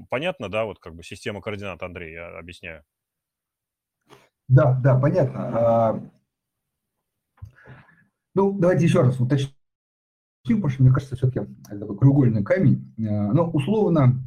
[0.08, 2.82] Понятно, да, вот как бы система координат, Андрей, я объясняю.
[4.48, 5.58] Да, да, понятно.
[5.58, 6.00] А,
[8.34, 9.54] ну, давайте еще раз уточним
[10.52, 12.94] потому что, мне кажется, все-таки это такой краеугольный камень.
[12.98, 14.22] Э, Но условно,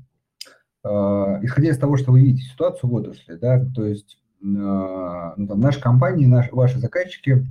[0.84, 5.47] э, исходя из того, что вы видите ситуацию в отрасли, да, то есть э, ну,
[5.47, 7.47] там, наши компании, наши, ваши заказчики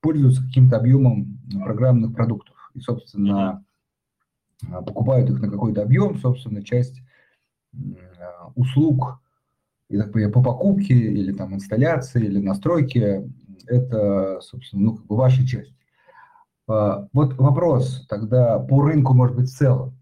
[0.00, 3.64] пользуются каким-то объемом программных продуктов и, собственно,
[4.86, 7.00] покупают их на какой-то объем, собственно, часть
[8.56, 9.20] услуг
[9.88, 13.30] и, так по покупке или там инсталляции или настройки,
[13.68, 15.77] это, собственно, ну, как бы ваша часть.
[16.68, 19.98] А, вот вопрос тогда по рынку, может быть, в целом.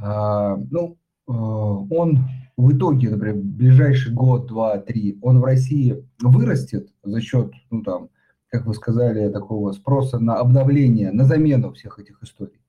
[0.00, 0.96] А, ну,
[1.28, 2.20] а, он
[2.56, 8.08] в итоге, например, ближайший год, два, три, он в России вырастет за счет, ну там,
[8.48, 12.60] как вы сказали, такого спроса на обновление, на замену всех этих историй?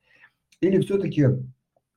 [0.60, 1.28] Или все-таки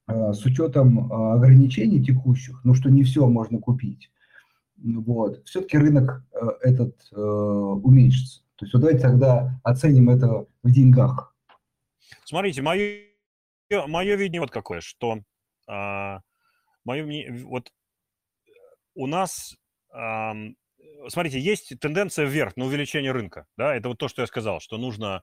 [0.06, 4.12] с учетом ограничений текущих, ну что не все можно купить,
[4.76, 6.22] вот, все-таки рынок
[6.62, 8.42] этот уменьшится?
[8.60, 11.34] То есть вот давайте тогда оценим это в деньгах.
[12.24, 13.06] Смотрите, мое,
[13.70, 15.20] мое видение вот какое, что
[15.66, 16.20] а,
[16.84, 17.72] мое, вот
[18.94, 19.56] у нас,
[19.94, 20.34] а,
[21.08, 24.76] смотрите, есть тенденция вверх на увеличение рынка, да, это вот то, что я сказал, что
[24.76, 25.22] нужно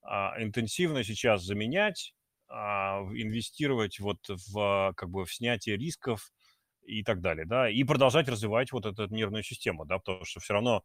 [0.00, 2.14] а, интенсивно сейчас заменять,
[2.48, 6.32] а, инвестировать вот в, как бы, в снятие рисков
[6.86, 10.54] и так далее, да, и продолжать развивать вот эту нервную систему, да, потому что все
[10.54, 10.84] равно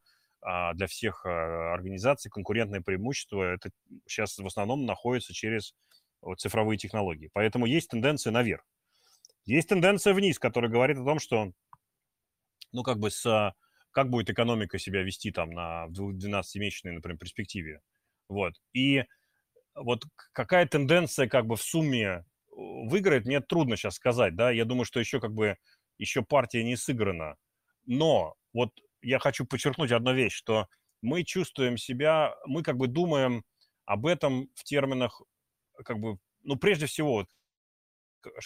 [0.74, 3.70] для всех а, организаций конкурентное преимущество это
[4.08, 5.74] сейчас в основном находится через
[6.38, 7.30] цифровые технологии.
[7.34, 8.64] Поэтому есть тенденция наверх.
[9.46, 11.52] Есть тенденция вниз, которая говорит о том, что,
[12.72, 13.54] ну, как бы с,
[13.92, 17.82] как будет экономика себя вести там на 12-месячной, например, перспективе.
[18.30, 18.54] Вот.
[18.74, 19.04] И
[19.76, 22.26] вот какая тенденция как бы в сумме
[22.56, 25.58] выиграет, мне трудно сейчас сказать, да, я думаю, что еще как бы,
[25.98, 27.36] еще партия не сыграна.
[27.86, 28.72] Но вот
[29.04, 30.68] я хочу подчеркнуть одну вещь, что
[31.02, 33.44] мы чувствуем себя, мы как бы думаем
[33.86, 35.22] об этом в терминах,
[35.84, 37.28] как бы, ну, прежде всего,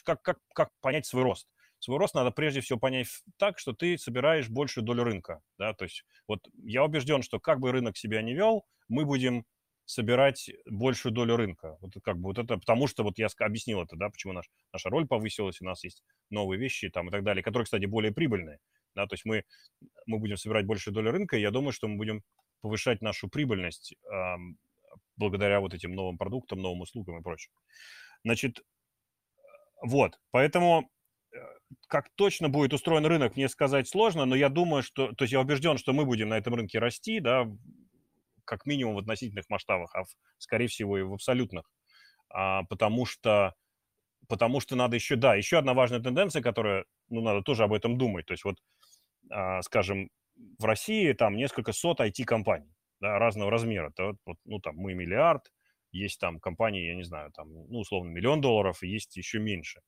[0.04, 1.48] как, как, как понять свой рост.
[1.80, 5.86] Свой рост надо прежде всего понять так, что ты собираешь большую долю рынка, да, то
[5.86, 9.46] есть вот я убежден, что как бы рынок себя не вел, мы будем
[9.86, 11.78] собирать большую долю рынка.
[11.80, 14.90] Вот как бы вот это, потому что вот я объяснил это, да, почему наш, наша
[14.90, 18.60] роль повысилась, у нас есть новые вещи там и так далее, которые, кстати, более прибыльные
[18.98, 19.44] да, то есть мы,
[20.08, 22.24] мы будем собирать большую долю рынка, и я думаю, что мы будем
[22.62, 24.36] повышать нашу прибыльность э,
[25.16, 27.56] благодаря вот этим новым продуктам, новым услугам и прочему.
[28.24, 28.64] Значит,
[29.84, 30.90] вот, поэтому
[31.32, 31.38] э,
[31.88, 35.42] как точно будет устроен рынок, мне сказать сложно, но я думаю, что, то есть я
[35.42, 37.48] убежден, что мы будем на этом рынке расти, да,
[38.46, 40.08] как минимум в относительных масштабах, а в,
[40.40, 41.70] скорее всего и в абсолютных,
[42.30, 43.54] а, потому что
[44.28, 47.98] потому что надо еще, да, еще одна важная тенденция, которая, ну, надо тоже об этом
[47.98, 48.26] думать.
[48.26, 48.58] То есть вот,
[49.62, 50.10] скажем,
[50.60, 53.92] в России там несколько сот IT-компаний, да, разного размера.
[53.92, 55.52] То, вот, ну, там мы миллиард,
[55.92, 59.82] есть там компании, я не знаю, там, ну, условно, миллион долларов, есть еще меньше.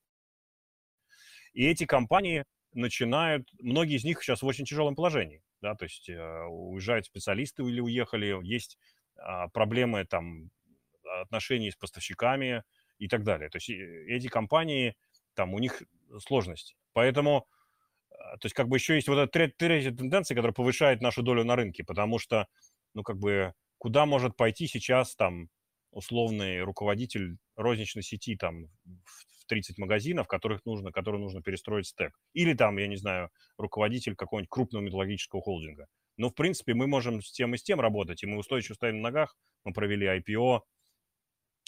[1.54, 6.10] И эти компании начинают, многие из них сейчас в очень тяжелом положении, да, то есть
[6.10, 8.78] э, уезжают специалисты или уехали, есть
[9.17, 10.52] э, проблемы там
[11.21, 12.63] отношений с поставщиками
[12.97, 13.49] и так далее.
[13.49, 14.95] То есть эти компании,
[15.34, 15.82] там у них
[16.19, 16.75] сложности.
[16.93, 17.59] Поэтому, э,
[18.19, 21.55] то есть как бы еще есть вот эта третья тенденция, которая повышает нашу долю на
[21.55, 22.47] рынке, потому что,
[22.93, 25.49] ну, как бы, куда может пойти сейчас там
[25.91, 32.13] условный руководитель розничной сети там в 30 магазинов, которых нужно, которые нужно перестроить стек.
[32.34, 35.88] Или там, я не знаю, руководитель какого-нибудь крупного металлургического холдинга.
[36.17, 38.97] Но, в принципе, мы можем с тем и с тем работать, и мы устойчиво стоим
[38.97, 40.62] на ногах, мы провели IPO.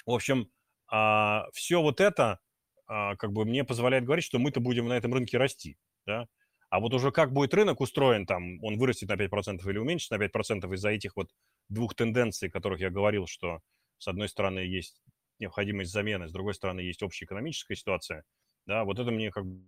[0.06, 0.52] В общем,
[0.88, 2.40] а, все вот это
[2.86, 6.28] а, как бы мне позволяет говорить, что мы-то будем на этом рынке расти, да,
[6.72, 10.24] а вот уже как будет рынок устроен, там, он вырастет на 5% или уменьшится на
[10.24, 11.28] 5% из-за этих вот
[11.68, 13.60] двух тенденций, о которых я говорил, что
[13.98, 15.04] с одной стороны, есть
[15.38, 18.24] необходимость замены, с другой стороны, есть общая экономическая ситуация.
[18.66, 19.60] Да, вот это мне как бы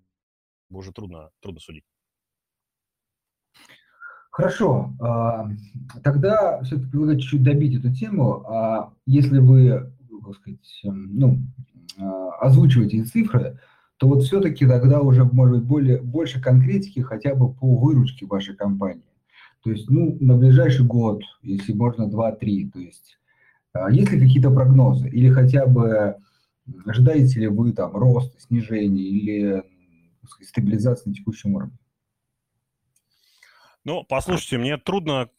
[0.70, 1.84] уже трудно, трудно судить.
[4.32, 4.94] Хорошо.
[5.02, 5.50] А,
[6.04, 8.46] тогда все-таки предлагаю чуть-чуть добить эту тему.
[8.48, 9.94] А если вы,
[10.26, 11.40] так сказать, эм, ну,
[12.00, 13.60] а, озвучиваете цифры,
[14.04, 18.54] то вот все-таки тогда уже может быть более, больше конкретики хотя бы по выручке вашей
[18.54, 19.06] компании.
[19.64, 23.18] То есть, ну, на ближайший год, если можно, 2-3, то есть
[23.72, 26.18] а есть ли какие-то прогнозы или хотя бы
[26.86, 29.64] ожидаете ли вы там роста, снижения или
[30.28, 31.78] сказать, стабилизации на текущем уровне?
[33.86, 35.30] Ну, послушайте, мне трудно,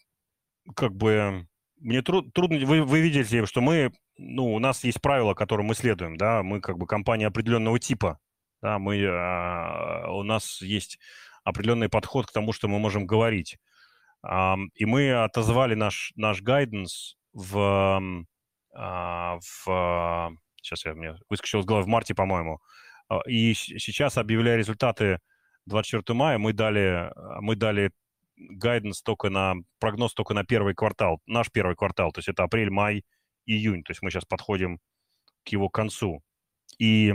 [0.74, 1.46] как бы,
[1.80, 5.74] мне труд, трудно, вы, вы видите, что мы, ну, у нас есть правила, которым мы
[5.74, 8.20] следуем, да, мы как бы компания определенного типа,
[8.64, 10.98] да, мы, а, у нас есть
[11.44, 13.58] определенный подход к тому, что мы можем говорить.
[14.22, 18.24] А, и мы отозвали наш, наш guidance в,
[18.74, 22.60] а, в сейчас я мне выскочил из головы в марте, по-моему,
[23.10, 25.18] а, и сейчас, объявляя результаты
[25.66, 27.90] 24 мая, мы дали, мы дали
[28.38, 32.70] гайденс только на, прогноз только на первый квартал, наш первый квартал, то есть это апрель,
[32.70, 33.04] май,
[33.44, 34.78] июнь, то есть мы сейчас подходим
[35.44, 36.22] к его концу.
[36.78, 37.12] И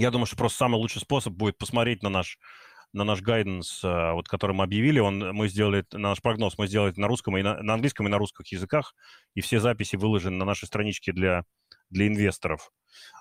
[0.00, 2.38] я думаю, что просто самый лучший способ будет посмотреть на наш
[2.92, 6.66] на наш гайденс, э, вот, который мы объявили, он, мы сделали, на наш прогноз мы
[6.66, 8.94] сделали на русском и на, на английском и на русских языках,
[9.34, 11.44] и все записи выложены на нашей страничке для,
[11.88, 12.72] для инвесторов.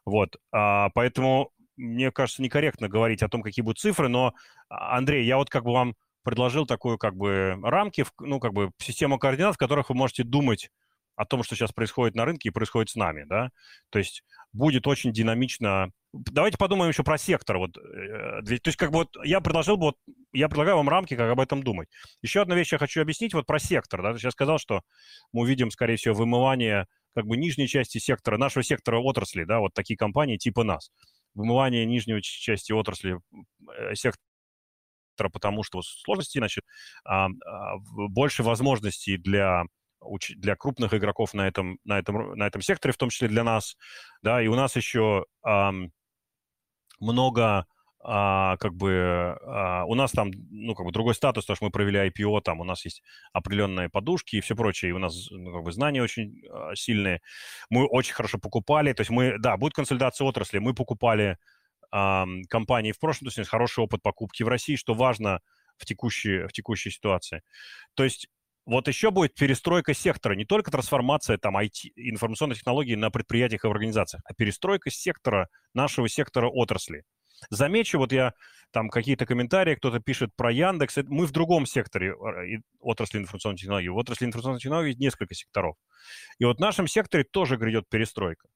[0.06, 4.34] Вот, а, поэтому мне кажется некорректно говорить о том, какие будут цифры, но,
[4.70, 8.72] а, Андрей, я вот как бы вам предложил такую как бы рамки, ну, как бы
[8.80, 10.70] систему координат, в которых вы можете думать
[11.16, 13.52] о том, что сейчас происходит на рынке и происходит с нами, да,
[13.90, 15.92] то есть будет очень динамично.
[16.12, 17.58] Давайте подумаем еще про сектор.
[17.58, 19.98] Вот, э, то есть как бы вот я предложил бы, вот,
[20.34, 21.88] я предлагаю вам рамки, как об этом думать.
[22.22, 24.02] Еще одна вещь я хочу объяснить вот про сектор.
[24.02, 24.16] Да?
[24.18, 24.82] Я сказал, что
[25.32, 29.74] мы увидим, скорее всего, вымывание как бы нижней части сектора, нашего сектора отрасли, да, вот
[29.74, 30.92] такие компании типа нас.
[31.36, 33.20] Вымывание нижней части отрасли
[33.78, 34.20] э, сектора
[35.34, 36.64] потому что сложности, значит,
[37.04, 39.66] а, а, больше возможностей для
[40.38, 43.76] для крупных игроков на этом, на этом, на этом секторе, в том числе для нас,
[44.22, 45.26] да, и у нас еще
[47.00, 47.66] много
[48.02, 51.72] а, как бы а, у нас там, ну, как бы другой статус, потому что мы
[51.72, 55.54] провели IPO, там у нас есть определенные подушки и все прочее, и у нас, ну,
[55.54, 57.22] как бы знания очень а, сильные.
[57.70, 61.38] Мы очень хорошо покупали, то есть мы, да, будет консолидация отрасли, мы покупали
[61.92, 65.42] а, компании в прошлом, то есть у нас хороший опыт покупки в России, что важно
[65.78, 67.42] в текущей, в текущей ситуации.
[67.96, 68.30] То есть
[68.70, 73.68] вот еще будет перестройка сектора, не только трансформация там IT, информационных технологий на предприятиях и
[73.68, 77.04] в организациях, а перестройка сектора, нашего сектора отрасли.
[77.50, 78.34] Замечу, вот я
[78.72, 83.88] там какие-то комментарии, кто-то пишет про Яндекс, мы в другом секторе э, отрасли информационной технологии.
[83.88, 85.76] В отрасли информационной технологии несколько секторов.
[86.38, 88.50] И вот в нашем секторе тоже грядет перестройка.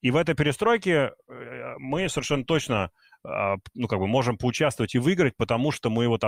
[0.00, 2.90] И в этой перестройке э, мы совершенно точно
[3.24, 6.22] а, ну, как бы можем поучаствовать и выиграть, потому что мы вот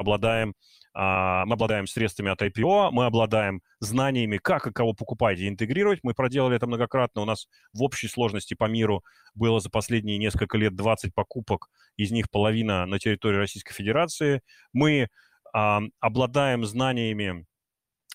[0.00, 0.54] обладаем
[0.92, 6.00] а, мы обладаем средствами от IPO, мы обладаем знаниями, как и кого покупать и интегрировать.
[6.02, 7.22] Мы проделали это многократно.
[7.22, 9.04] У нас в общей сложности по миру
[9.34, 14.42] было за последние несколько лет 20 покупок, из них половина на территории Российской Федерации.
[14.72, 15.08] Мы
[15.52, 17.44] обладаем знаниями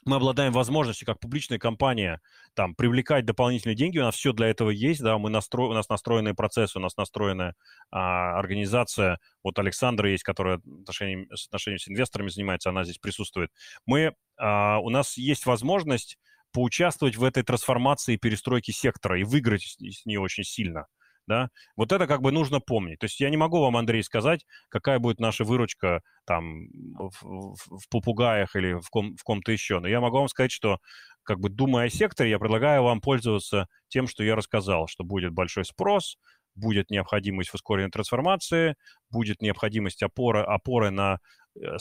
[0.06, 2.22] мы обладаем возможностью, как публичная компания,
[2.54, 3.98] там, привлекать дополнительные деньги.
[3.98, 5.64] У нас все для этого есть, да, мы настро...
[5.64, 7.56] у нас настроенные процессы, у нас настроенная
[7.92, 9.20] а, организация.
[9.44, 13.52] Вот Александра есть, которая отношением, с отношениями с инвесторами занимается, она здесь присутствует.
[13.86, 16.18] Мы, а, у нас есть возможность
[16.56, 20.86] поучаствовать в этой трансформации и перестройке сектора и выиграть с, нее очень сильно.
[21.28, 23.00] Да, вот это как бы нужно помнить.
[23.00, 26.68] То есть я не могу вам, Андрей, сказать, какая будет наша выручка там
[26.98, 30.52] в, в, в попугаях или в, ком, в ком-то еще, но я могу вам сказать,
[30.52, 30.80] что
[31.24, 35.34] как бы думая о секторе, я предлагаю вам пользоваться тем, что я рассказал, что будет
[35.34, 36.18] большой спрос,
[36.56, 38.76] будет необходимость в ускоренной трансформации,
[39.10, 41.20] будет необходимость опоры, опоры на
[41.56, 41.78] э,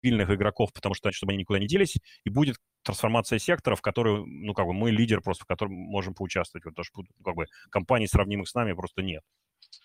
[0.00, 4.24] стабильных игроков, потому что, чтобы они никуда не делись, и будет трансформация сектора, в которой,
[4.26, 7.46] ну, как бы мы лидер просто, в котором можем поучаствовать, потому что, ну, как бы,
[7.70, 9.22] компаний, сравнимых с нами, просто нет.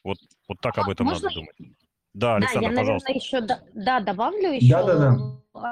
[0.04, 1.30] Вот, вот так об этом Можно...
[1.30, 1.56] надо думать.
[2.14, 3.10] Да, Александр, да, я, пожалуйста.
[3.10, 3.42] наверное, еще,
[3.74, 5.16] да, добавлю еще да, да,
[5.54, 5.72] да.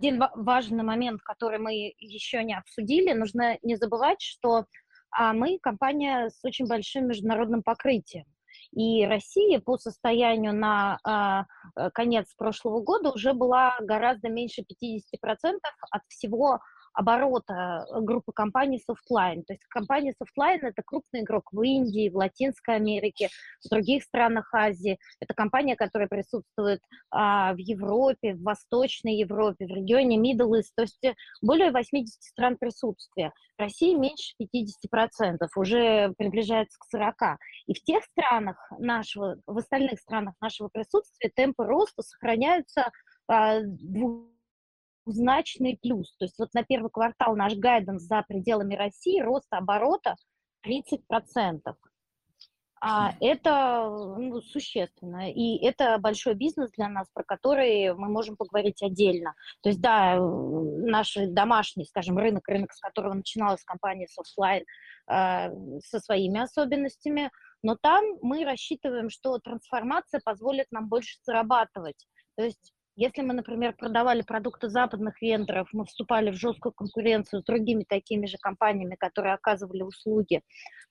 [0.00, 3.12] один важный момент, который мы еще не обсудили.
[3.12, 4.64] Нужно не забывать, что
[5.10, 8.24] а, мы компания с очень большим международным покрытием.
[8.72, 11.44] И Россия по состоянию на а,
[11.76, 15.58] э, конец прошлого года уже была гораздо меньше 50%
[15.90, 16.60] от всего
[16.94, 19.42] оборота э, группы компаний Softline.
[19.42, 23.28] То есть компания Softline– это крупный игрок в Индии, в Латинской Америке,
[23.64, 24.98] в других странах Азии.
[25.20, 26.80] Это компания, которая присутствует
[27.10, 30.72] а, в Европе, в Восточной Европе, в регионе Middle East.
[30.74, 33.32] То есть э, более 80 стран присутствия.
[33.58, 37.36] Россия меньше 50%, уже приближается к 40%.
[37.66, 42.90] И в тех странах нашего, в остальных странах нашего присутствия темпы роста сохраняются
[43.28, 44.32] а, двух
[45.04, 46.16] значный плюс.
[46.16, 50.16] То есть вот на первый квартал наш гайденс за пределами России рост оборота
[50.66, 51.74] 30%.
[52.84, 53.88] А это
[54.18, 55.30] ну, существенно.
[55.30, 59.34] И это большой бизнес для нас, про который мы можем поговорить отдельно.
[59.62, 64.64] То есть, да, наш домашний, скажем, рынок, рынок, с которого начиналась компания Softline,
[65.08, 67.30] э, со своими особенностями,
[67.62, 72.08] но там мы рассчитываем, что трансформация позволит нам больше зарабатывать.
[72.36, 77.44] То есть если мы, например, продавали продукты западных вендоров, мы вступали в жесткую конкуренцию с
[77.44, 80.42] другими такими же компаниями, которые оказывали услуги,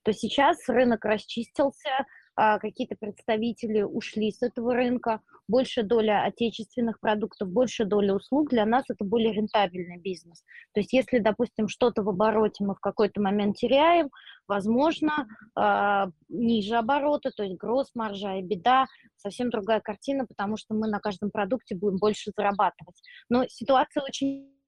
[0.04, 1.90] то сейчас рынок расчистился,
[2.36, 8.86] какие-то представители ушли с этого рынка, больше доля отечественных продуктов, больше доля услуг, для нас
[8.90, 10.44] это более рентабельный бизнес.
[10.74, 14.10] То есть если, допустим, что-то в обороте мы в какой-то момент теряем,
[14.48, 15.28] возможно,
[15.60, 18.86] э, ниже оборота, то есть гросс-маржа и беда,
[19.18, 23.02] совсем другая картина, потому что мы на каждом продукте будем больше зарабатывать.
[23.30, 24.61] Но ситуация очень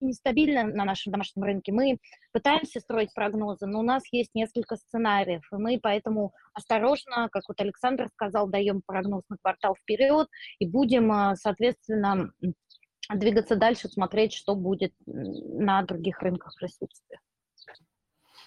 [0.00, 1.72] нестабильно на нашем домашнем рынке.
[1.72, 1.98] Мы
[2.32, 7.60] пытаемся строить прогнозы, но у нас есть несколько сценариев, и мы поэтому осторожно, как вот
[7.60, 10.28] Александр сказал, даем прогноз на квартал вперед
[10.58, 12.32] и будем, а, соответственно,
[13.14, 17.20] двигаться дальше, смотреть, что будет на других рынках присутствия.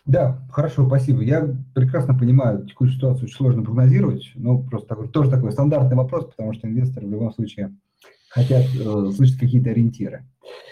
[0.05, 1.21] Да, хорошо, спасибо.
[1.21, 6.25] Я прекрасно понимаю, текущую ситуацию очень сложно прогнозировать, но просто такой, тоже такой стандартный вопрос,
[6.25, 7.75] потому что инвесторы в любом случае
[8.29, 10.25] хотят э, слышать какие-то ориентиры.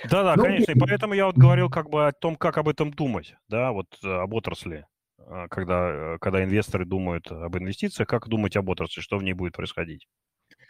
[0.10, 2.92] Да-да, ну, конечно, и поэтому я вот говорил как бы о том, как об этом
[2.92, 4.86] думать, да, вот э, об отрасли,
[5.20, 9.34] а, когда, э, когда инвесторы думают об инвестициях, как думать об отрасли, что в ней
[9.34, 10.08] будет происходить,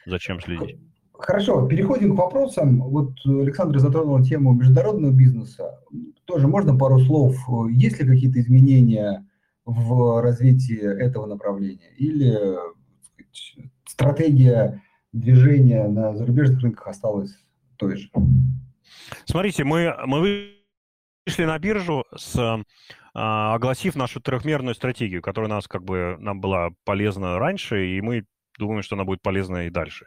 [0.06, 0.80] зачем следить.
[1.14, 2.80] Хорошо, переходим к вопросам.
[2.80, 5.80] Вот Александр затронул тему международного бизнеса.
[6.26, 7.36] Тоже можно пару слов?
[7.72, 9.26] Есть ли какие-то изменения
[9.66, 11.92] в развитии этого направления?
[11.98, 12.38] Или
[13.32, 14.80] сказать, стратегия
[15.20, 17.38] движение на зарубежных рынках осталось
[17.78, 18.10] той же.
[19.26, 20.54] Смотрите, мы, мы
[21.26, 22.64] вышли на биржу с
[23.20, 28.26] а, огласив нашу трехмерную стратегию, которая нас как бы нам была полезна раньше, и мы
[28.60, 30.06] думаем, что она будет полезна и дальше.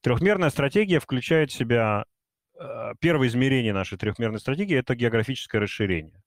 [0.00, 2.06] Трехмерная стратегия включает в себя
[2.58, 6.24] а, первое измерение нашей трехмерной стратегии– это географическое расширение.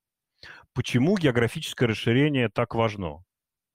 [0.73, 3.23] Почему географическое расширение так важно?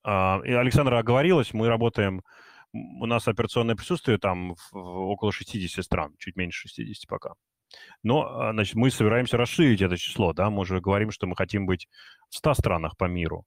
[0.03, 2.23] А, и Александра оговорилась, мы работаем
[2.73, 7.35] у нас операционное присутствие там в, около 60 стран, чуть меньше 60 пока.
[8.03, 11.67] Но, а, значит, мы собираемся расширить это число, да, мы уже говорим, что мы хотим
[11.67, 11.89] быть
[12.29, 13.45] в 100 странах по миру.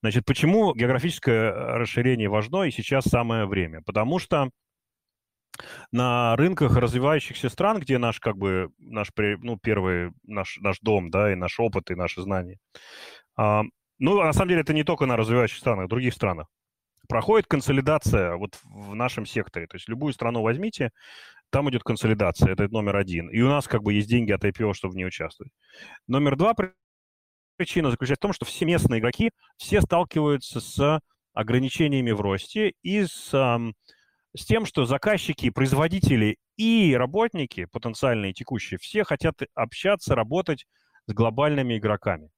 [0.00, 3.82] Значит, почему географическое э, расширение важно и сейчас самое время?
[3.84, 4.50] Потому что
[5.92, 11.32] на рынках развивающихся стран, где наш, как бы, наш, ну, первый, наш, наш дом, да,
[11.32, 12.58] и наш опыт, и наши знания,
[13.36, 13.62] а,
[13.98, 16.48] ну, на самом деле, это не только на развивающихся странах, в других странах
[17.08, 19.66] проходит консолидация вот в нашем секторе.
[19.66, 20.90] То есть любую страну возьмите,
[21.50, 23.28] там идет консолидация, это номер один.
[23.30, 25.52] И у нас как бы есть деньги от IPO, чтобы в ней участвовать.
[26.08, 26.54] Номер два
[27.56, 31.00] причина заключается в том, что все местные игроки, все сталкиваются с
[31.32, 39.04] ограничениями в росте и с, с тем, что заказчики, производители и работники, потенциальные текущие, все
[39.04, 40.66] хотят общаться, работать
[41.06, 42.30] с глобальными игроками.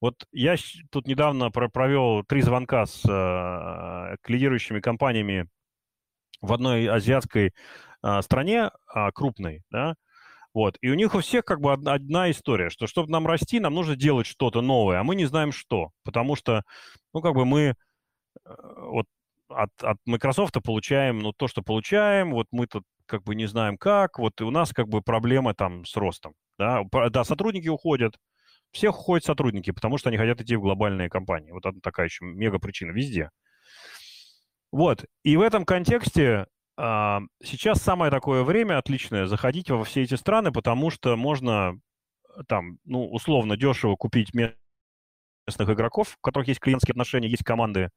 [0.00, 0.56] Вот я
[0.90, 5.48] тут недавно провел три звонка с э, лидирующими компаниями
[6.40, 7.52] в одной азиатской
[8.02, 9.96] э, стране э, крупной, да,
[10.54, 13.74] вот, и у них у всех как бы одна, история, что чтобы нам расти, нам
[13.74, 16.62] нужно делать что-то новое, а мы не знаем что, потому что,
[17.12, 17.74] ну, как бы мы
[18.44, 19.06] вот
[19.48, 23.76] от, от Microsoft получаем, ну, то, что получаем, вот мы тут как бы не знаем
[23.78, 28.16] как, вот и у нас как бы проблемы там с ростом, да, да, сотрудники уходят,
[28.72, 32.24] всех уходят сотрудники, потому что они хотят идти в глобальные компании, вот это такая еще
[32.24, 33.30] мега причина везде.
[34.70, 36.46] Вот, и в этом контексте
[36.76, 41.80] а, сейчас самое такое время отличное заходить во все эти страны, потому что можно
[42.46, 44.34] там, ну, условно дешево купить
[45.48, 47.88] местных игроков, у которых есть клиентские отношения, есть команды,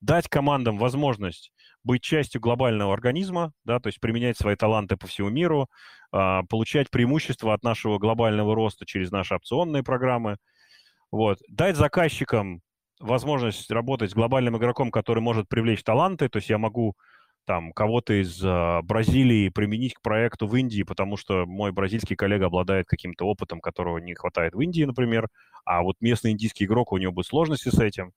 [0.00, 1.50] дать командам возможность
[1.82, 5.68] быть частью глобального организма, да, то есть применять свои таланты по всему миру,
[6.12, 10.36] э, получать преимущества от нашего глобального роста через наши опционные программы,
[11.10, 12.60] вот, дать заказчикам
[13.00, 16.94] возможность работать с глобальным игроком, который может привлечь таланты, то есть я могу
[17.48, 22.44] там кого-то из э, Бразилии применить к проекту в Индии, потому что мой бразильский коллега
[22.46, 25.30] обладает каким-то опытом, которого не хватает в Индии, например,
[25.64, 28.12] а вот местный индийский игрок, у него будут сложности с этим.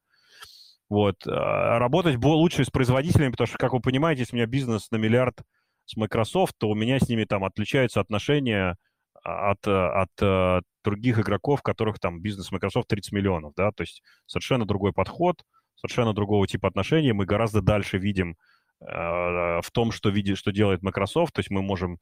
[0.89, 1.25] Вот.
[1.25, 4.97] А, работать лучше с производителями, потому что, как вы понимаете, если у меня бизнес на
[4.97, 5.37] миллиард
[5.85, 8.75] с Microsoft, то у меня с ними там отличаются отношения
[9.23, 14.65] от, от, от других игроков, которых там бизнес Microsoft 30 миллионов, да, то есть совершенно
[14.65, 15.41] другой подход,
[15.75, 18.35] совершенно другого типа отношений, мы гораздо дальше видим
[18.81, 21.99] в том, что, видит, что делает Microsoft, то есть мы можем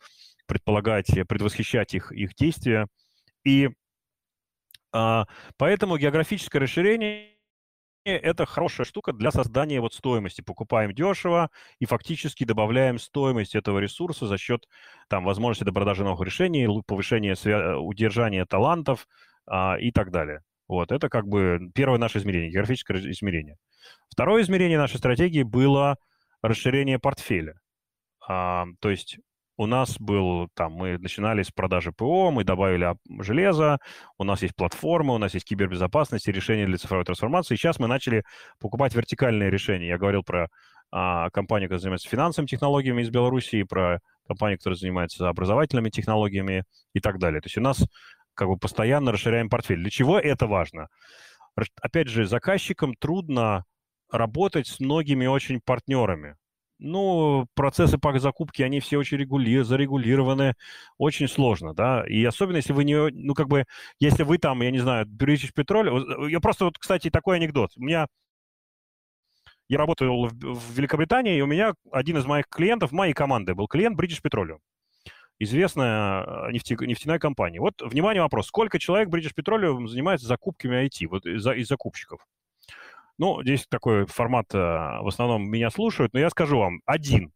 [0.48, 2.88] предполагать, предвосхищать их, их действия.
[3.44, 3.70] И
[4.92, 5.26] а,
[5.58, 7.36] поэтому географическое расширение
[8.06, 10.42] это хорошая штука для создания вот стоимости.
[10.42, 11.50] Покупаем дешево
[11.80, 14.68] и фактически добавляем стоимость этого ресурса за счет
[15.10, 17.36] там, возможности до продажи новых решений, повышения
[17.76, 19.08] удержания талантов
[19.46, 20.42] а, и так далее.
[20.68, 23.58] Вот, это как бы первое наше измерение, географическое измерение.
[24.10, 25.98] Второе измерение нашей стратегии было
[26.42, 27.60] расширение портфеля.
[28.28, 29.18] А, то есть
[29.58, 33.80] у нас был, там, мы начинали с продажи ПО, мы добавили железо,
[34.18, 37.56] у нас есть платформа, у нас есть кибербезопасность и решения для цифровой трансформации.
[37.56, 38.24] И сейчас мы начали
[38.60, 39.88] покупать вертикальные решения.
[39.88, 40.48] Я говорил про
[40.92, 46.64] а, компанию, которая занимается финансовыми технологиями из Беларуси, про компанию, которая занимается образовательными технологиями
[46.94, 47.42] и так далее.
[47.42, 47.84] То есть у нас
[48.36, 49.82] как бы постоянно расширяем портфель.
[49.82, 50.88] Для чего это важно?
[51.82, 53.66] Опять же, заказчикам трудно
[54.12, 56.36] работать с многими очень партнерами.
[56.80, 59.62] Ну, процессы по закупке, они все очень регули...
[59.64, 60.56] зарегулированы,
[60.98, 63.66] очень сложно, да, и особенно если вы не, ну, как бы,
[64.00, 67.82] если вы там, я не знаю, British Petroleum, я просто, вот, кстати, такой анекдот, у
[67.82, 68.08] меня,
[69.68, 73.68] я работал в, в Великобритании, и у меня один из моих клиентов, моей команды был
[73.68, 74.60] клиент British Petroleum,
[75.38, 76.78] известная э, нефти...
[76.80, 77.60] нефтяная компания.
[77.60, 82.26] Вот, внимание, вопрос, сколько человек British Petroleum занимается закупками IT, вот из, из закупщиков?
[83.20, 87.34] Ну, здесь такой формат, э, в основном меня слушают, но я скажу вам, один,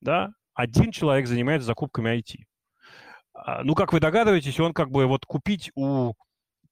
[0.00, 2.46] да, один человек занимается закупками IT.
[3.34, 6.14] А, ну, как вы догадываетесь, он как бы вот купить у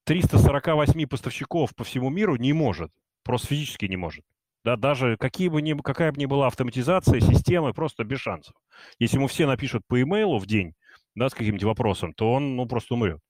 [0.05, 2.91] 348 поставщиков по всему миру не может,
[3.25, 4.25] просто физически не может.
[4.64, 8.55] Да, даже какие бы ни, какая бы ни была автоматизация системы, просто без шансов.
[8.99, 10.72] Если ему все напишут по имейлу в день,
[11.14, 13.20] да, с каким-нибудь вопросом, то он, ну, просто умрет.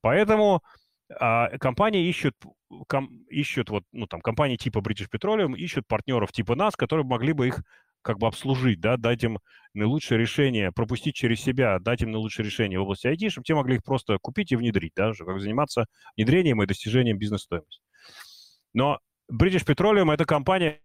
[0.00, 0.62] Поэтому
[1.10, 2.34] а, компании ищут,
[2.88, 7.32] ком, ищут вот, ну, там, компании типа British Petroleum ищут партнеров типа нас, которые могли
[7.32, 7.62] бы их
[8.02, 9.38] как бы обслужить, да, дать им
[9.72, 13.76] наилучшее решение, пропустить через себя, дать им наилучшее решение в области IT, чтобы те могли
[13.76, 15.86] их просто купить и внедрить, да, как заниматься
[16.16, 17.82] внедрением и достижением бизнес-стоимости.
[18.74, 19.00] Но
[19.32, 20.80] British Petroleum– это компания,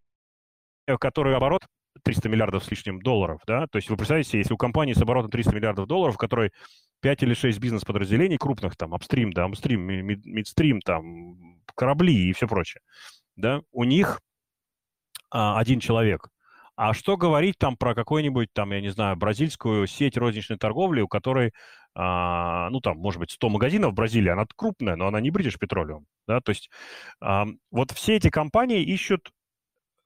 [0.88, 1.66] в которой оборот
[2.04, 5.32] 300 миллиардов с лишним долларов, да, то есть вы представляете, если у компании с оборотом
[5.32, 6.52] 300 миллиардов долларов, в которой
[7.02, 12.82] 5 или 6 бизнес-подразделений крупных, там, апстрим, да, апстрим, мидстрим, там, корабли и все прочее,
[13.36, 14.20] да, у них
[15.32, 16.28] а, один человек.
[16.76, 21.10] А что говорить там про какой-нибудь, там, я не знаю, бразильскую сеть розничной торговли, у
[21.10, 21.52] которой,
[21.94, 25.58] а, ну, там, может быть, 100 магазинов в Бразилии, она крупная, но она не British
[25.62, 26.70] Petroleum, да, то есть
[27.20, 29.32] а, вот все эти компании ищут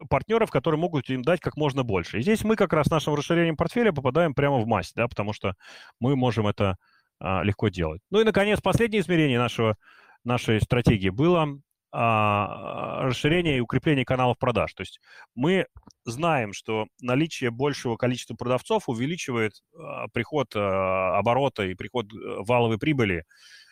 [0.09, 2.19] партнеров, которые могут им дать как можно больше.
[2.19, 5.55] И здесь мы как раз нашим расширением портфеля попадаем прямо в масть, да, потому что
[5.99, 6.77] мы можем это
[7.19, 8.01] а, легко делать.
[8.09, 9.77] Ну и, наконец, последнее измерение нашего,
[10.23, 11.59] нашей стратегии было
[11.91, 14.73] а, расширение и укрепление каналов продаж.
[14.73, 14.99] То есть
[15.35, 15.67] мы
[16.05, 22.79] знаем, что наличие большего количества продавцов увеличивает а, приход а, оборота и приход э, валовой
[22.79, 23.25] прибыли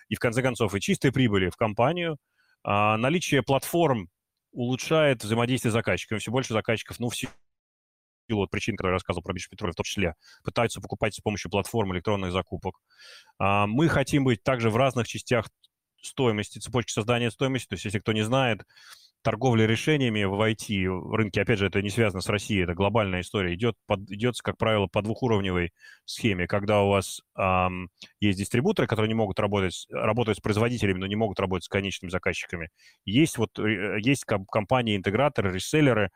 [0.08, 2.18] и, в конце концов, и чистой прибыли в компанию.
[2.64, 4.08] А, наличие платформ
[4.52, 6.20] улучшает взаимодействие с заказчиками.
[6.20, 9.84] Все больше заказчиков, ну, в силу от причин, которые я рассказывал про Петроль, в том
[9.84, 12.80] числе, пытаются покупать с помощью платформ электронных закупок.
[13.40, 15.50] А, мы хотим быть также в разных частях
[16.02, 17.68] стоимости, цепочки создания стоимости.
[17.68, 18.66] То есть, если кто не знает,
[19.22, 23.22] торговля решениями в IT в рынке, опять же, это не связано с Россией, это глобальная
[23.22, 25.72] история, идет, под, идет как правило, по двухуровневой
[26.06, 31.08] схеме, когда у вас эм, есть дистрибуторы, которые не могут работать, работают с производителями, но
[31.08, 32.70] не могут работать с конечными заказчиками.
[33.06, 36.12] Есть вот э, есть компании-интеграторы, реселлеры,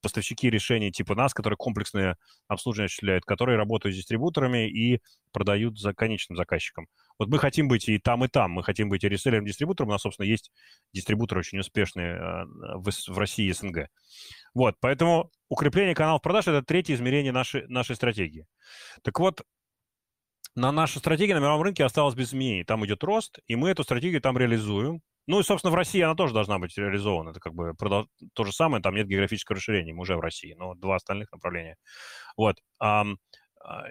[0.00, 2.16] поставщики решений типа нас, которые комплексные
[2.48, 5.00] обслуживания осуществляют, которые работают с дистрибуторами и
[5.32, 6.88] продают за конечным заказчикам.
[7.18, 8.52] Вот мы хотим быть и там, и там.
[8.52, 9.90] Мы хотим быть и реселлером, и дистрибутором.
[9.90, 10.50] У нас, собственно, есть
[10.92, 12.44] дистрибуторы очень успешные э,
[12.76, 13.88] в, России и СНГ.
[14.54, 18.46] Вот, поэтому укрепление каналов продаж– это третье измерение нашей, нашей стратегии.
[19.02, 19.42] Так вот,
[20.56, 22.64] на нашу стратегию на мировом рынке осталось без изменений.
[22.64, 25.00] Там идет рост, и мы эту стратегию там реализуем.
[25.26, 27.30] Ну и, собственно, в России она тоже должна быть реализована.
[27.30, 28.06] Это как бы продол...
[28.34, 31.76] то же самое, там нет географического расширения, мы уже в России, но два остальных направления.
[32.36, 32.56] Вот.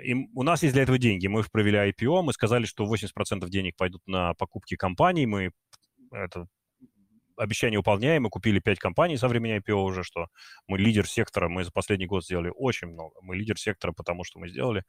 [0.03, 1.27] И у нас есть для этого деньги.
[1.27, 5.27] Мы провели IPO, мы сказали, что 80% денег пойдут на покупки компаний.
[5.27, 5.51] Мы
[6.11, 6.47] это
[7.37, 8.23] обещание выполняем.
[8.23, 10.27] Мы купили 5 компаний со времени IPO уже, что
[10.67, 11.49] мы лидер сектора.
[11.49, 13.15] Мы за последний год сделали очень много.
[13.21, 14.83] Мы лидер сектора, потому что мы сделали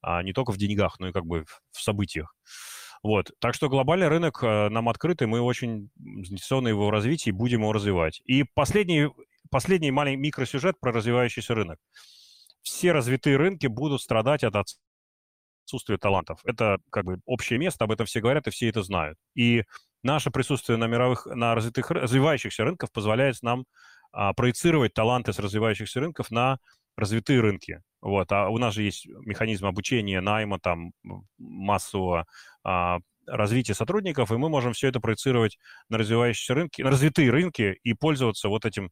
[0.00, 2.34] а, не только в деньгах, но и как бы в событиях.
[3.02, 3.32] Вот.
[3.40, 8.22] Так что глобальный рынок э, нам открытый, мы очень заинтересованы его развитии, будем его развивать.
[8.24, 9.08] И последний,
[9.50, 11.78] последний маленький микросюжет про развивающийся рынок
[12.62, 14.54] все развитые рынки будут страдать от
[15.66, 16.40] отсутствия талантов.
[16.44, 19.18] Это как бы общее место, об этом все говорят, и все это знают.
[19.34, 19.64] И
[20.02, 23.64] наше присутствие на мировых, на развитых, развивающихся рынках позволяет нам
[24.12, 26.58] а, проецировать таланты с развивающихся рынков на
[26.96, 27.82] развитые рынки.
[28.00, 28.30] Вот.
[28.32, 30.92] А у нас же есть механизм обучения, найма, там,
[31.38, 32.26] массового
[32.64, 37.78] а, развития сотрудников, и мы можем все это проецировать на развивающиеся рынки, на развитые рынки
[37.82, 38.90] и пользоваться вот этим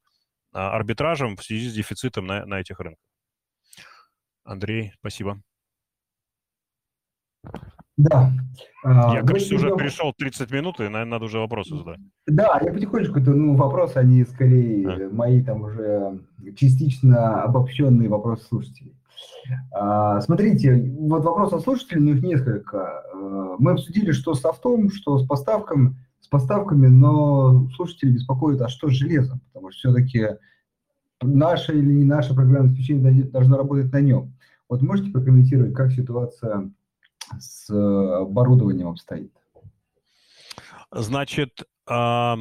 [0.52, 3.04] а, арбитражем в связи с дефицитом на, на этих рынках.
[4.44, 5.42] Андрей, спасибо.
[8.00, 8.32] Да.
[8.82, 11.98] А, я, кажется, уже перешел 30 минут, и, наверное, надо уже вопросы задать.
[12.26, 15.10] Да, я потихонечку, ну, вопросы, они скорее а.
[15.10, 16.20] мои там уже
[16.56, 18.94] частично обобщенные вопросы слушателей.
[19.72, 23.02] А, смотрите, вот вопрос от слушателей, ну, их несколько.
[23.12, 28.68] А, мы обсудили, что с софтом, что с поставками, с поставками, но слушатели беспокоят, а
[28.68, 29.40] что с железом?
[29.52, 30.38] Потому что все-таки
[31.20, 34.32] наше или не наше программное обеспечение должно работать на нем.
[34.70, 36.70] Вот можете прокомментировать, как ситуация
[37.38, 39.32] с э, оборудованием обстоит?
[40.90, 42.34] Значит, э,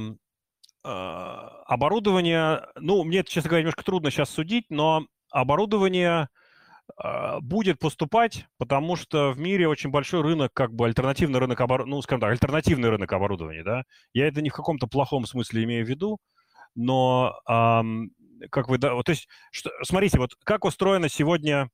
[0.84, 6.30] оборудование, ну, мне, честно говоря, немножко трудно сейчас судить, но оборудование
[7.04, 11.96] э, будет поступать, потому что в мире очень большой рынок, как бы альтернативный рынок оборудования,
[11.96, 13.84] ну, скажем так, альтернативный рынок оборудования, да.
[14.14, 16.18] Я это не в каком-то плохом смысле имею в виду,
[16.76, 18.12] но эм,
[18.50, 21.70] как вы, да, вот, то есть, что, смотрите, вот как устроено сегодня,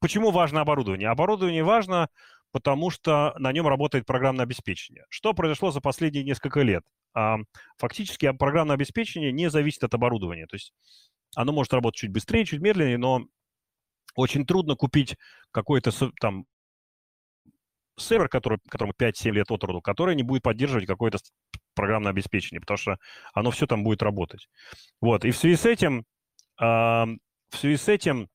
[0.00, 1.08] почему важно оборудование?
[1.08, 2.08] Оборудование важно,
[2.56, 5.04] потому что на нем работает программное обеспечение.
[5.10, 6.82] Что произошло за последние несколько лет?
[7.12, 7.36] А,
[7.76, 10.72] фактически программное обеспечение не зависит от оборудования, то есть
[11.34, 13.26] оно может работать чуть быстрее, чуть медленнее, но
[14.14, 15.16] очень трудно купить
[15.50, 16.46] какой-то там
[17.98, 21.18] сервер, который, которому 5-7 лет от роду, который не будет поддерживать какое-то
[21.74, 22.96] программное обеспечение, потому что
[23.34, 24.48] оно все там будет работать.
[25.02, 26.06] Вот, и в связи с этим,
[26.58, 27.18] э, в
[27.52, 28.30] связи с этим,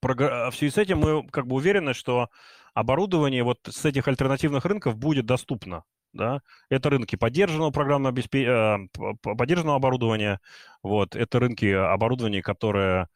[0.00, 2.30] в связи с этим мы как бы уверены, что
[2.74, 5.84] оборудование вот с этих альтернативных рынков будет доступно.
[6.12, 6.42] Да?
[6.68, 10.40] Это рынки поддержанного программного обеспечения, э, поддержанного оборудования,
[10.82, 13.08] вот, это рынки оборудования, которое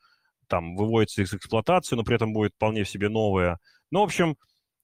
[0.49, 3.59] там выводится из эксплуатации, но при этом будет вполне в себе новое.
[3.91, 4.37] Ну, в общем,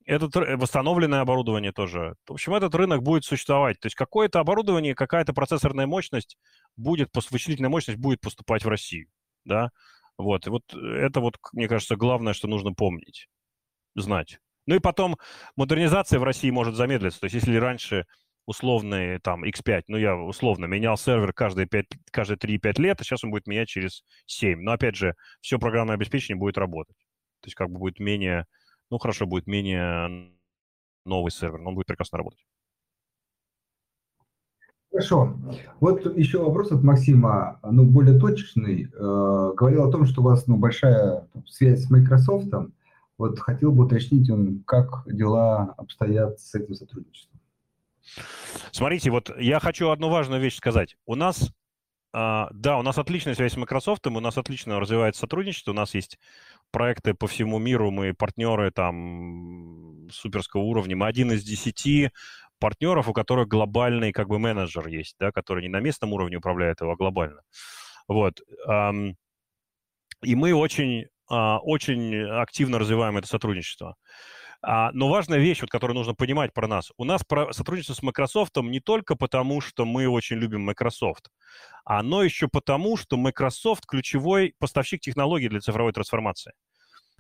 [0.07, 2.15] это восстановленное оборудование тоже.
[2.29, 3.81] В общем, этот рынок будет существовать.
[3.81, 6.37] То есть какое-то оборудование, какая-то процессорная мощность
[6.77, 9.09] будет, вычислительная мощность будет поступать в Россию,
[9.45, 9.71] да.
[10.19, 13.29] Вот, и вот это вот, мне кажется, главное, что нужно помнить,
[13.97, 14.39] знать.
[14.67, 15.17] Ну и потом
[15.57, 17.21] модернизация в России может замедлиться.
[17.21, 18.07] То есть если раньше
[18.47, 23.25] условный там X5, ну я условно менял сервер каждые, 5, каждые 3-5 лет, а сейчас
[23.25, 24.61] он будет менять через 7.
[24.61, 26.97] Но опять же, все программное обеспечение будет работать.
[27.41, 28.47] То есть как бы будет менее
[28.91, 30.31] ну, хорошо, будет менее
[31.05, 32.45] новый сервер, но он будет прекрасно работать.
[34.93, 35.37] Хорошо.
[35.81, 38.85] Вот еще вопрос от Максима, ну, более точечный.
[38.85, 42.47] Э, говорил о том, что у вас ну, большая связь с Microsoft.
[43.17, 44.29] Вот хотел бы уточнить,
[44.67, 47.41] как дела обстоят с этим сотрудничеством.
[48.73, 50.97] Смотрите, вот я хочу одну важную вещь сказать.
[51.07, 51.53] У нас,
[52.13, 55.95] э, да, у нас отличная связь с Microsoft, у нас отлично развивается сотрудничество, у нас
[55.95, 56.19] есть
[56.71, 60.97] проекты по всему миру, мы партнеры там суперского уровня.
[60.97, 62.11] Мы один из десяти
[62.59, 66.81] партнеров, у которых глобальный как бы менеджер есть, да, который не на местном уровне управляет
[66.81, 67.43] его, а глобально.
[68.09, 68.41] Вот.
[70.23, 73.97] И мы очень, а, очень активно развиваем это сотрудничество.
[74.67, 76.91] А, но важная вещь, вот, которую нужно понимать про нас.
[76.97, 81.29] У нас сотрудничество с Microsoft не только потому, что мы очень любим Microsoft,
[81.85, 86.53] оно еще потому, что Microsoft ключевой поставщик технологий для цифровой трансформации.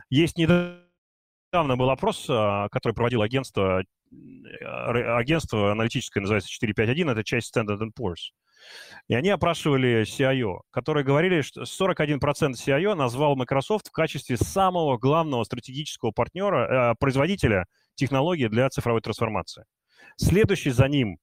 [0.08, 3.82] Есть недавно был опрос, а, который проводило агентство,
[4.62, 8.32] а, агентство аналитическое, называется 451, это часть Standard Poor's.
[9.08, 12.18] И они опрашивали CIO, которые говорили, что 41%
[12.52, 19.64] CIO назвал Microsoft в качестве самого главного стратегического партнера, э, производителя технологий для цифровой трансформации.
[20.16, 21.18] Следующий за ним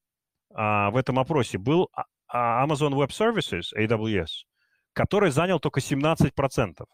[0.50, 1.88] э, в этом опросе был
[2.32, 4.46] Amazon Web Services, AWS,
[4.92, 6.84] который занял только 17%.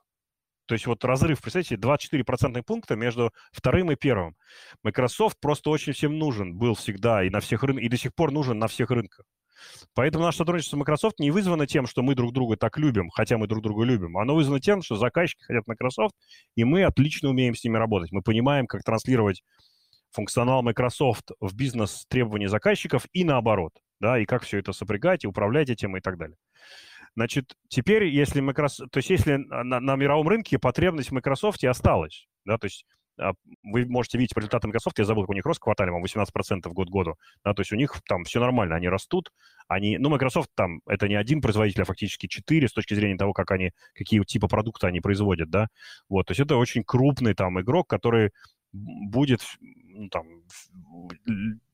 [0.68, 4.36] То есть вот разрыв, представьте, 24 процентных пункта между вторым и первым.
[4.82, 8.32] Microsoft просто очень всем нужен был всегда и на всех рынках, и до сих пор
[8.32, 9.24] нужен на всех рынках.
[9.94, 13.38] Поэтому наше сотрудничество с Microsoft не вызвано тем, что мы друг друга так любим, хотя
[13.38, 14.16] мы друг друга любим.
[14.18, 16.14] Оно вызвано тем, что заказчики хотят Microsoft,
[16.54, 18.12] и мы отлично умеем с ними работать.
[18.12, 19.42] Мы понимаем, как транслировать
[20.10, 25.26] функционал Microsoft в бизнес требования заказчиков и наоборот, да, и как все это сопрягать и
[25.26, 26.36] управлять этим и так далее.
[27.14, 32.28] Значит, теперь, если Microsoft, то есть если на, на мировом рынке потребность в Microsoft осталась,
[32.44, 32.84] да, то есть
[33.62, 36.88] вы можете видеть по результатам Microsoft, я забыл, как у них рост квартале, 18% год
[36.88, 39.32] году, да, то есть у них там все нормально, они растут,
[39.66, 43.32] они, ну, Microsoft там, это не один производитель, а фактически четыре с точки зрения того,
[43.32, 45.68] как они, какие типа продукта они производят, да,
[46.08, 48.30] вот, то есть это очень крупный там игрок, который
[48.72, 49.40] будет
[49.98, 50.26] ну, там,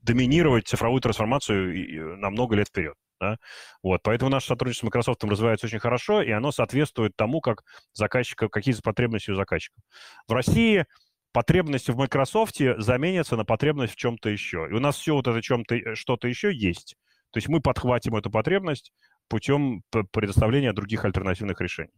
[0.02, 2.94] доминировать цифровую трансформацию на много лет вперед.
[3.20, 3.38] Да?
[3.82, 8.48] Вот, поэтому наше сотрудничество с Microsoft развивается очень хорошо, и оно соответствует тому, как заказчика,
[8.48, 9.82] какие потребности у заказчиков.
[10.26, 10.86] В России
[11.34, 14.68] потребности в Microsoft заменятся на потребность в чем-то еще.
[14.70, 16.96] И у нас все вот это чем-то, э, что-то еще есть.
[17.32, 18.92] То есть мы подхватим эту потребность
[19.28, 19.82] путем
[20.12, 21.90] предоставления других альтернативных решений.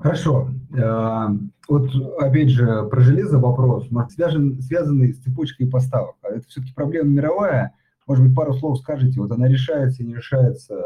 [0.00, 0.50] Хорошо.
[0.76, 1.30] А,
[1.68, 6.16] вот опять же про железо вопрос, может, связан, связанный с цепочкой поставок.
[6.22, 7.74] А это все-таки проблема мировая.
[8.08, 10.82] Может быть, пару слов скажете, вот она решается, не решается,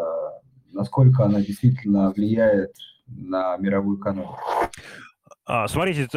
[0.71, 2.73] насколько она действительно влияет
[3.07, 4.39] на мировую экономику?
[5.49, 6.09] А, смотрите,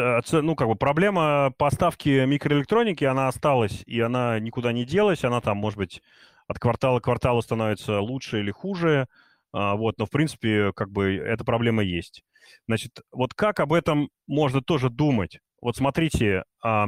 [0.42, 5.58] ну, как бы проблема поставки микроэлектроники, она осталась, и она никуда не делась, она там,
[5.58, 6.02] может быть,
[6.48, 9.06] от квартала к кварталу становится лучше или хуже,
[9.54, 12.24] а, вот, но, в принципе, как бы эта проблема есть.
[12.68, 15.40] Значит, вот как об этом можно тоже думать?
[15.62, 16.88] Вот смотрите, а,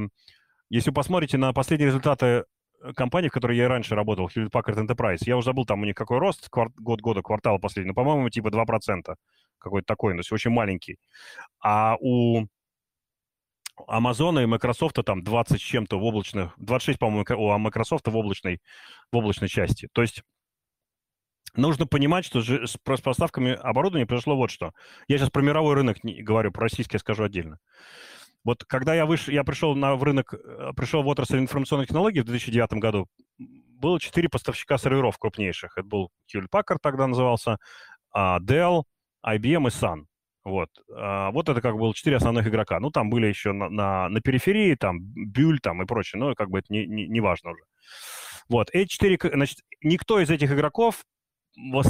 [0.69, 2.45] если вы посмотрите на последние результаты
[2.95, 5.93] компании, в которой я раньше работал, Hewlett Packard Enterprise, я уже забыл, там у них
[5.93, 9.15] какой рост, год года, квартал последний, но, по-моему, типа 2%
[9.61, 10.97] какой-то такой, то есть очень маленький.
[11.63, 12.45] А у
[13.87, 18.59] Амазона и Microsoft там 20 с чем-то в облачных, 26, по-моему, у Microsoft в облачной,
[19.11, 19.87] в облачной части.
[19.93, 20.23] То есть
[21.55, 24.73] нужно понимать, что же с поставками оборудования произошло вот что.
[25.07, 27.59] Я сейчас про мировой рынок не говорю, про российский я скажу отдельно.
[28.43, 29.27] Вот когда я, выш...
[29.27, 33.07] я пришел на, в рынок, э, пришел в отрасль информационных технологий в 2009 году,
[33.37, 35.77] было четыре поставщика серверов крупнейших.
[35.77, 37.57] Это был Hewlett Packard тогда назывался,
[38.11, 38.83] а, Dell,
[39.25, 40.05] IBM и Sun.
[40.43, 40.69] Вот.
[40.95, 42.79] А, вот это как было четыре основных игрока.
[42.79, 46.49] Ну, там были еще на, на, на периферии, там, Бюль там и прочее, но как
[46.49, 47.63] бы это не, не, не важно уже.
[48.49, 48.69] Вот.
[48.73, 51.03] Эти четыре, значит, никто из этих игроков
[51.55, 51.83] в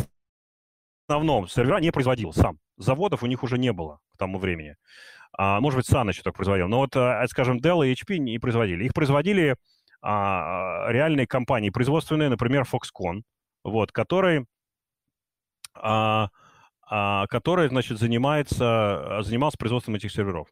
[1.07, 2.59] основном сервера не производил сам.
[2.77, 4.75] Заводов у них уже не было к тому времени.
[5.37, 6.67] А, может быть, Sun еще так производил.
[6.67, 8.83] Но вот, а, скажем, Dell и HP не производили.
[8.83, 9.55] Их производили
[10.01, 13.21] а, реальные компании производственные, например, Foxconn,
[13.63, 14.45] вот, который
[15.73, 16.29] а, а,
[16.91, 20.49] который, значит, занимается, а, занимался производством этих серверов.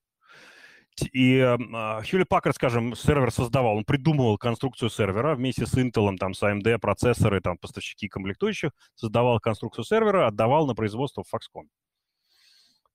[1.11, 6.41] И Hewlett Packard, скажем, сервер создавал, он придумывал конструкцию сервера вместе с Intel, там, с
[6.41, 11.67] AMD, процессоры, там, поставщики комплектующих, создавал конструкцию сервера, отдавал на производство Foxconn.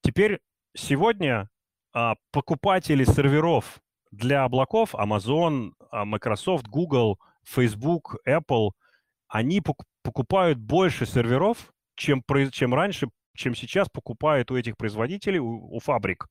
[0.03, 0.41] Теперь
[0.75, 1.51] сегодня
[1.93, 3.79] а, покупатели серверов
[4.11, 8.71] для облаков, Amazon, Microsoft, Google, Facebook, Apple,
[9.29, 9.63] они
[10.03, 12.23] покупают больше серверов, чем,
[12.53, 16.29] чем раньше чем сейчас покупают у этих производителей, у, у фабрик,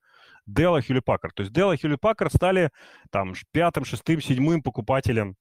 [0.50, 1.30] Dell и Hewlett.
[1.34, 2.72] То есть Dell и Hewlett стали
[3.12, 5.36] там пятым, шестым, седьмым покупателем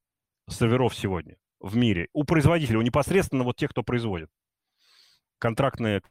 [0.49, 2.09] серверов сегодня в мире.
[2.13, 4.29] У производителей, у непосредственно вот тех, кто производит.
[5.39, 6.03] Контрактные,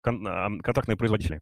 [0.00, 1.40] кон, а, контрактные производители.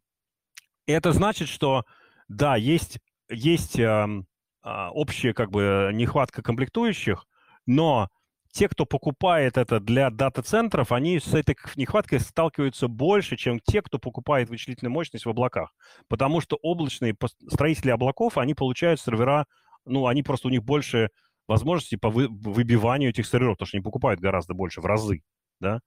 [0.85, 1.85] Это значит, что
[2.27, 2.99] да, есть,
[3.29, 4.23] есть э,
[4.63, 7.25] общая как бы нехватка комплектующих,
[7.65, 8.09] но
[8.53, 13.97] те, кто покупает это для дата-центров, они с этой нехваткой сталкиваются больше, чем те, кто
[13.97, 15.73] покупает вычислительную мощность в облаках.
[16.07, 17.15] Потому что облачные
[17.49, 19.47] строители облаков, они получают сервера,
[19.85, 21.09] ну, они просто, у них больше
[21.47, 25.23] возможностей по выбиванию этих серверов, потому что они покупают гораздо больше, в разы,
[25.59, 25.79] да.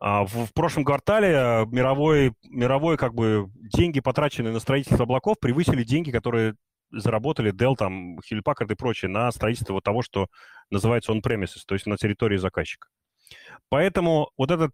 [0.00, 5.82] А в, в прошлом квартале мировой, мировой, как бы, деньги, потраченные на строительство облаков, превысили
[5.82, 6.54] деньги, которые
[6.90, 10.28] заработали Dell, там, Hewlett Packard и прочее на строительство вот того, что
[10.70, 12.88] называется on-premises, то есть на территории заказчика.
[13.68, 14.70] Поэтому вот эта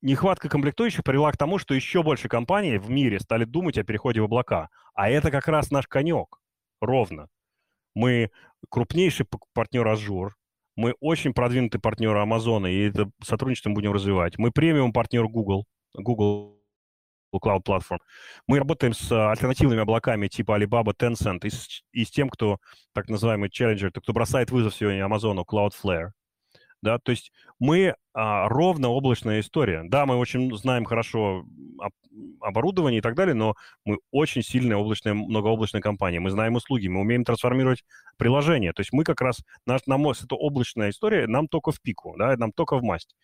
[0.00, 4.20] нехватка комплектующих привела к тому, что еще больше компаний в мире стали думать о переходе
[4.20, 4.68] в облака.
[4.94, 6.38] А это как раз наш конек,
[6.80, 7.28] ровно.
[7.94, 8.30] Мы
[8.68, 10.30] крупнейший партнер Azure,
[10.76, 14.38] мы очень продвинутый партнер Amazon, и это сотрудничество мы будем развивать.
[14.38, 16.61] Мы премиум партнер Google, Google
[17.38, 17.98] Cloud Platform.
[18.46, 22.58] Мы работаем с альтернативными облаками типа Alibaba, Tencent и с, и с тем, кто
[22.92, 26.10] так называемый challenger, кто бросает вызов сегодня Amazon, Cloudflare
[26.82, 29.84] да, то есть мы а, ровно облачная история.
[29.84, 31.46] Да, мы очень знаем хорошо
[31.78, 31.92] об,
[32.40, 33.54] оборудование и так далее, но
[33.84, 36.18] мы очень сильная облачная, многооблачная компания.
[36.18, 37.84] Мы знаем услуги, мы умеем трансформировать
[38.16, 38.72] приложения.
[38.72, 42.36] То есть мы как раз, наш, нам, это облачная история нам только в пику, да,
[42.36, 43.14] нам только в масть.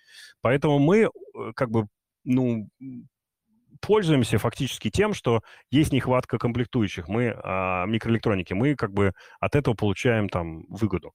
[0.40, 1.08] Поэтому мы э,
[1.56, 1.88] как бы,
[2.24, 2.68] ну,
[3.80, 7.08] пользуемся фактически тем, что есть нехватка комплектующих.
[7.08, 11.12] Мы, а, микроэлектроники, мы как бы от этого получаем там выгоду.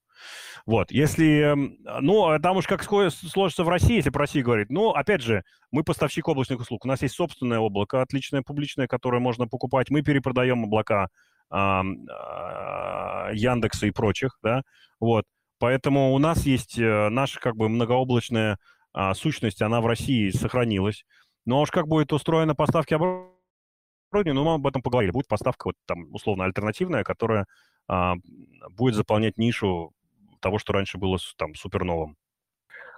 [0.66, 1.54] Вот, если,
[2.02, 5.44] ну, а там уж как сложится в России, если про Россию говорить, ну, опять же,
[5.72, 6.86] мы поставщик облачных услуг.
[6.86, 9.90] У нас есть собственное облако, отличное, публичное, которое можно покупать.
[9.90, 11.10] Мы перепродаем облака
[11.50, 14.64] а, а, Яндекса и прочих, да,
[15.00, 15.26] вот.
[15.60, 18.58] Поэтому у нас есть э, наша как бы многооблачная
[18.94, 21.06] а, сущность, она в России сохранилась.
[21.46, 25.12] Но уж как будет устроена поставки оборудования, ну, мы об этом поговорили.
[25.12, 27.46] Будет поставка вот там условно альтернативная, которая
[27.88, 28.16] а,
[28.70, 29.94] будет заполнять нишу
[30.40, 32.18] того, что раньше было там супер новым.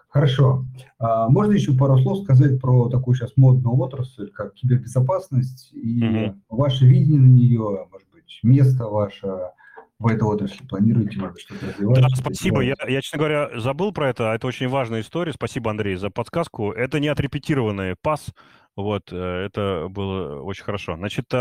[0.10, 0.64] Хорошо.
[0.98, 6.40] А, можно еще пару слов сказать про такую сейчас модную отрасль, как кибербезопасность и mm
[6.50, 9.52] ваше видение на нее, может быть, место ваше,
[9.98, 12.02] в этой отрасли планируете, может что-то развивать?
[12.02, 12.62] Да, спасибо.
[12.62, 14.34] Я, я, честно говоря, забыл про это.
[14.34, 15.34] Это очень важная история.
[15.34, 16.72] Спасибо, Андрей, за подсказку.
[16.72, 18.34] Это не отрепетированный пас.
[18.76, 20.98] Вот, э, это было очень хорошо.
[20.98, 21.32] Значит,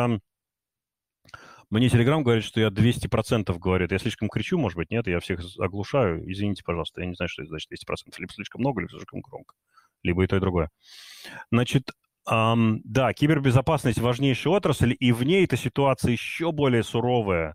[1.71, 3.91] мне Телеграм говорит, что я 200% говорит.
[3.91, 5.07] Я слишком кричу, может быть, нет?
[5.09, 6.31] Я всех оглушаю.
[6.31, 7.01] Извините, пожалуйста.
[7.01, 8.15] Я не знаю, что это значит 200%.
[8.19, 9.55] Либо слишком много, либо слишком громко.
[10.05, 10.71] Либо и то, и другое.
[11.51, 11.91] Значит,
[12.27, 17.55] Um, да, кибербезопасность важнейшая отрасль, и в ней эта ситуация еще более суровая,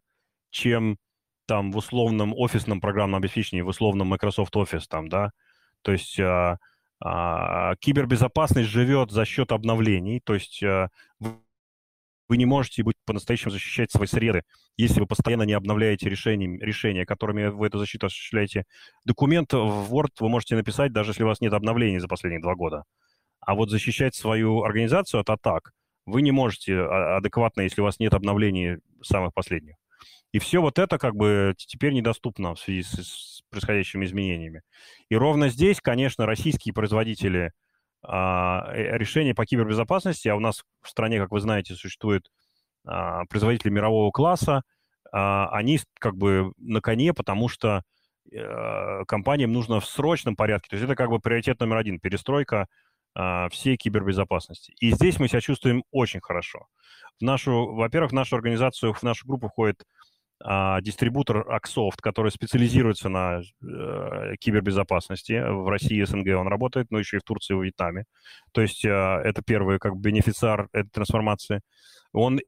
[0.50, 0.97] чем
[1.45, 5.32] там в условном офисном программном обеспечении, в условном Microsoft Office там, да.
[5.82, 6.58] То есть а,
[7.02, 10.89] а, кибербезопасность живет за счет обновлений, то есть а,
[11.20, 14.43] вы не можете быть по-настоящему защищать свои среды,
[14.78, 18.66] если вы постоянно не обновляете решения, решения, которыми вы эту защиту осуществляете.
[19.04, 22.54] Документ в Word вы можете написать, даже если у вас нет обновлений за последние два
[22.54, 22.84] года.
[23.39, 25.72] А вот защищать свою организацию от атак
[26.06, 29.76] вы не можете а, адекватно, если у вас нет обновлений самых последних.
[30.32, 34.61] И все вот это как бы теперь недоступно в связи с, с происходящими изменениями.
[35.09, 37.51] И ровно здесь, конечно, российские производители
[38.03, 42.32] а, э, решения по кибербезопасности, а у нас в стране, как вы знаете, существуют
[42.86, 44.61] а, производители мирового класса,
[45.11, 47.84] а, они как бы на коне, потому что
[48.36, 50.69] а, компаниям нужно в срочном порядке.
[50.69, 52.67] То есть это как бы приоритет номер один, перестройка
[53.15, 54.73] а, всей кибербезопасности.
[54.80, 56.67] И здесь мы себя чувствуем очень хорошо.
[57.19, 59.84] В нашу, во-первых, в нашу организацию, в нашу группу входит
[60.81, 65.33] дистрибутор Axoft, который специализируется на э, кибербезопасности.
[65.33, 68.05] В России и СНГ он работает, но еще и в Турции и в Вьетнаме.
[68.53, 71.61] То есть э, это первый как бы бенефициар этой трансформации.
[72.13, 72.39] Он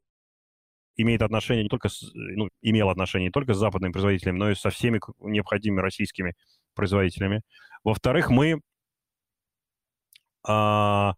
[0.96, 4.56] имеет отношение не только с, ну, имел отношение не только с западными производителями, но и
[4.56, 6.36] со всеми необходимыми российскими
[6.74, 7.42] производителями.
[7.84, 8.62] Во-вторых, мы,
[10.48, 11.14] а,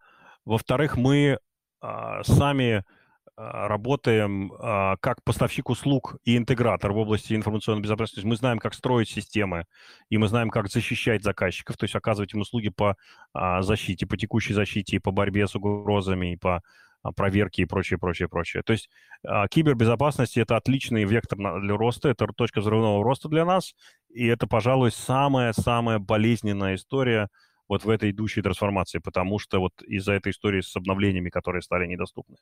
[0.46, 1.38] во-вторых, мы
[1.82, 2.84] а, сами а,
[3.36, 8.26] работаем а, как поставщик услуг и интегратор в области информационной безопасности.
[8.26, 9.66] Мы знаем, как строить системы,
[10.10, 12.96] и мы знаем, как защищать заказчиков, то есть оказывать им услуги по
[13.34, 16.62] а, защите, по текущей защите, по борьбе с угрозами, и по
[17.18, 18.64] проверке и прочее, прочее, прочее.
[18.64, 18.90] То есть
[19.52, 23.74] кибербезопасность– это отличный вектор для роста, это точка взрывного роста для нас,
[24.10, 27.28] и это, пожалуй, самая-самая болезненная история–
[27.68, 31.86] вот в этой идущей трансформации, потому что вот из-за этой истории с обновлениями, которые стали
[31.86, 32.38] недоступны.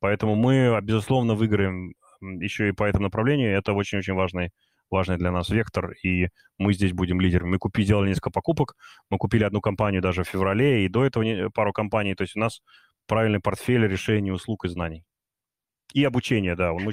[0.00, 3.56] Поэтому мы, безусловно, выиграем еще и по этому направлению.
[3.56, 4.50] Это очень-очень важный,
[4.90, 7.50] важный для нас вектор, и мы здесь будем лидерами.
[7.50, 8.76] Мы купили, сделали несколько покупок,
[9.10, 12.14] мы купили одну компанию даже в феврале, и до этого пару компаний.
[12.14, 12.62] То есть у нас
[13.06, 15.04] правильный портфель решений, услуг и знаний.
[15.92, 16.72] И обучение, да.
[16.72, 16.92] Мы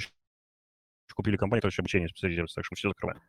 [1.14, 3.20] купили компанию, которая еще обучение специализируется, так что мы все закрываем.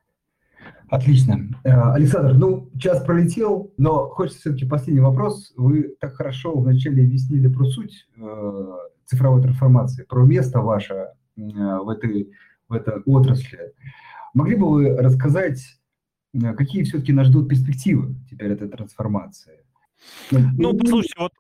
[0.92, 1.40] Отлично.
[1.64, 5.54] Э, Александр, ну, час пролетел, но хочется все-таки последний вопрос.
[5.56, 8.72] Вы так хорошо вначале объяснили про суть э,
[9.06, 11.08] цифровой трансформации, про место ваше э,
[11.38, 12.32] в этой,
[12.68, 13.74] в этой отрасли.
[14.34, 15.62] Могли бы вы рассказать,
[16.58, 19.64] какие все-таки нас ждут перспективы теперь этой трансформации?
[20.30, 21.32] Ну, ну послушайте, вот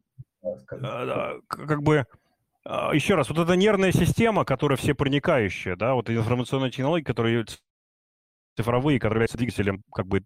[1.47, 2.05] как бы
[2.93, 7.45] еще раз, вот эта нервная система, которая все проникающая, да, вот информационные технологии, которые
[8.55, 10.23] цифровые, которые являются двигателем как бы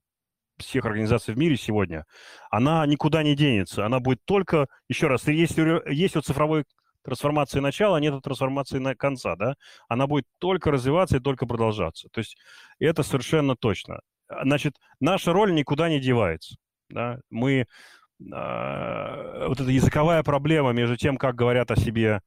[0.57, 2.05] всех организаций в мире сегодня,
[2.49, 3.86] она никуда не денется.
[3.86, 6.63] Она будет только, еще раз, если есть вот цифровой
[7.03, 9.55] трансформации начала, нет трансформации на конца, да,
[9.88, 12.09] она будет только развиваться и только продолжаться.
[12.11, 12.38] То есть
[12.80, 13.99] это совершенно точно.
[14.28, 16.55] Значит, наша роль никуда не девается.
[16.89, 17.19] Да?
[17.30, 17.65] Мы, э,
[18.19, 22.21] вот эта языковая проблема между тем, как говорят о себе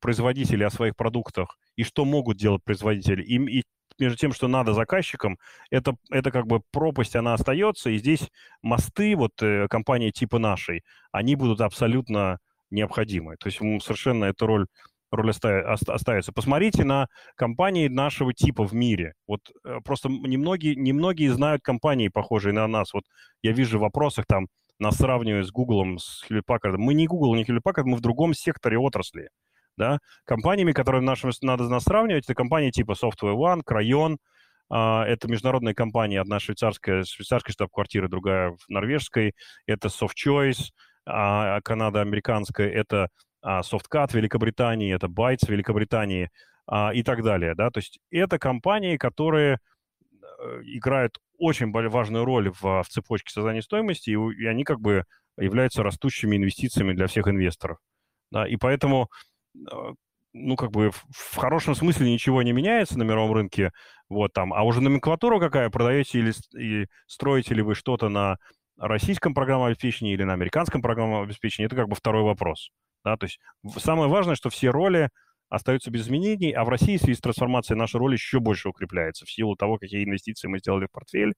[0.00, 3.62] производители, о своих продуктах, и что могут делать производители, и, и
[3.98, 5.38] между тем, что надо заказчикам,
[5.70, 8.30] это, это как бы пропасть, она остается, и здесь
[8.62, 10.82] мосты, вот э, компании типа нашей,
[11.12, 12.38] они будут абсолютно
[12.70, 13.36] необходимы.
[13.38, 14.66] То есть совершенно эта роль,
[15.10, 16.32] роль остается.
[16.32, 19.14] Посмотрите на компании нашего типа в мире.
[19.26, 22.92] Вот э, просто немногие, немногие знают компании, похожие на нас.
[22.92, 23.04] Вот
[23.42, 26.76] я вижу в вопросах там, нас сравнивают с Google, с Hewlett Packard.
[26.78, 29.28] Мы не Google, не Hewlett Packard, мы в другом секторе отрасли.
[29.76, 29.98] Да?
[30.24, 34.16] Компаниями, которые нашим надо нас сравнивать, это компании типа Software One, Crayon,
[34.72, 39.34] Uh, это международная компания, одна швейцарская, швейцарской штаб-квартиры, другая в норвежской.
[39.66, 40.70] Это SoftChoice,
[41.06, 43.08] а, Канада американская, это
[43.42, 46.30] а, SoftCut Великобритании, это Bytes Великобритании
[46.66, 47.54] а, и так далее.
[47.54, 47.70] Да?
[47.70, 49.58] То есть это компании, которые
[50.22, 55.04] э, играют очень важную роль в, в цепочке создания стоимости, и, и они как бы
[55.36, 57.78] являются растущими инвестициями для всех инвесторов.
[58.30, 58.46] Да?
[58.48, 59.10] И поэтому
[60.32, 63.70] ну, как бы в, в хорошем смысле ничего не меняется на мировом рынке,
[64.08, 68.36] вот там, а уже номенклатура какая, продаете или и строите ли вы что-то на
[68.76, 72.70] российском программном обеспечении или на американском программном обеспечении, это как бы второй вопрос.
[73.04, 73.16] Да?
[73.16, 73.38] То есть
[73.78, 75.08] самое важное, что все роли
[75.48, 79.24] остаются без изменений, а в России в связи с трансформацией наша роль еще больше укрепляется
[79.24, 81.34] в силу того, какие инвестиции мы сделали в портфель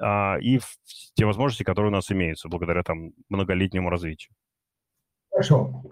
[0.00, 0.66] а, и в
[1.14, 4.32] те возможности, которые у нас имеются благодаря там многолетнему развитию.
[5.30, 5.82] Хорошо.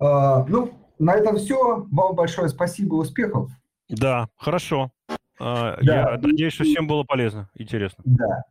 [0.00, 1.86] А, ну, на этом все.
[1.90, 3.50] Вам большое спасибо, успехов.
[3.88, 4.92] Да, хорошо.
[5.40, 6.12] А, да.
[6.12, 8.02] Я надеюсь, что всем было полезно, интересно.
[8.06, 8.44] Да.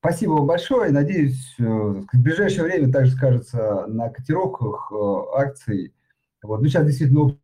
[0.00, 0.90] Спасибо вам большое.
[0.90, 5.94] Надеюсь, э, в ближайшее время также скажется на котировках э, акций.
[6.42, 6.60] Вот.
[6.60, 7.38] Ну, сейчас действительно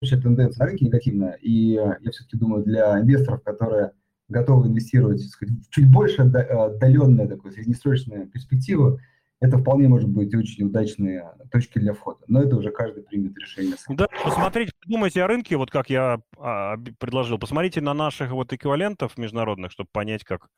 [0.00, 1.32] общая тенденция на рынке негативная.
[1.34, 3.92] И я все-таки думаю, для инвесторов, которые
[4.28, 8.98] готовы инвестировать сказать, в чуть больше отдаленную такую среднесрочную перспективу,
[9.42, 12.20] это вполне может быть очень удачные точки для входа.
[12.28, 13.74] Но это уже каждый примет решение.
[13.88, 17.38] Да, посмотрите, думайте о рынке, вот как я а, предложил.
[17.38, 20.48] Посмотрите на наших вот эквивалентов международных, чтобы понять, как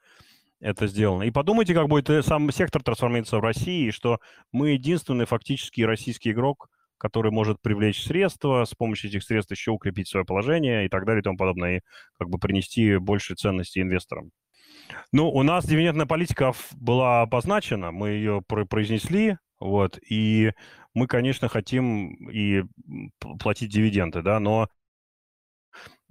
[0.60, 1.22] это сделано.
[1.22, 4.20] И подумайте, как будет э, сам сектор трансформироваться в России, что
[4.52, 6.68] мы единственный фактически российский игрок,
[6.98, 11.20] который может привлечь средства, с помощью этих средств еще укрепить свое положение и так далее
[11.20, 11.80] и тому подобное, и
[12.18, 14.30] как бы принести больше ценности инвесторам.
[15.12, 20.52] Ну, у нас дивидендная политика была обозначена, мы ее произнесли, вот, и
[20.94, 22.64] мы, конечно, хотим и
[23.38, 24.68] платить дивиденды, да, но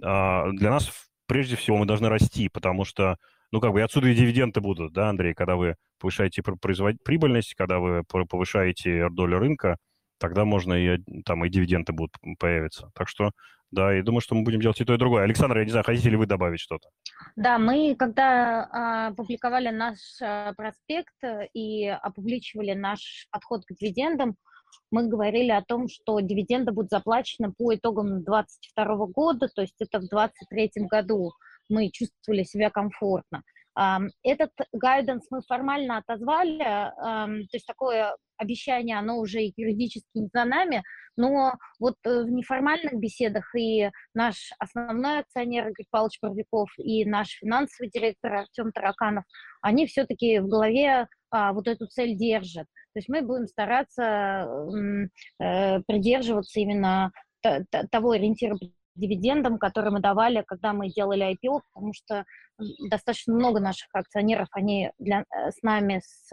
[0.01, 0.91] а, для нас
[1.27, 3.17] прежде всего мы должны расти, потому что
[3.51, 6.95] ну, как бы и отсюда и дивиденды будут, да, Андрей, когда вы повышаете производ...
[7.03, 9.77] прибыльность, когда вы повышаете долю рынка,
[10.17, 12.89] тогда можно и там и дивиденды будут появиться.
[12.95, 13.31] Так что,
[13.73, 15.23] да, и думаю, что мы будем делать и то, и другое.
[15.23, 16.89] Александр, я не знаю, хотите ли вы добавить что-то?
[17.35, 21.15] Да, мы, когда а, опубликовали наш а, проспект
[21.53, 24.35] и опубличивали наш подход к дивидендам,
[24.91, 29.97] мы говорили о том, что дивиденды будут заплачены по итогам 2022 года, то есть это
[29.97, 31.31] в 2023 году
[31.69, 33.41] мы чувствовали себя комфортно.
[33.75, 40.83] Этот гайденс мы формально отозвали, то есть такое обещание, оно уже юридически не за нами,
[41.15, 47.37] но вот э, в неформальных беседах и наш основной акционер Игорь Павлович Парвиков и наш
[47.39, 49.23] финансовый директор Артем Тараканов,
[49.61, 52.67] они все-таки в голове а, вот эту цель держат.
[52.93, 54.47] То есть мы будем стараться
[55.39, 57.11] э, придерживаться именно
[57.91, 58.57] того ориентира
[58.95, 62.25] дивидендам, которые мы давали, когда мы делали IPO, потому что
[62.89, 66.29] достаточно много наших акционеров, они для, э, с нами с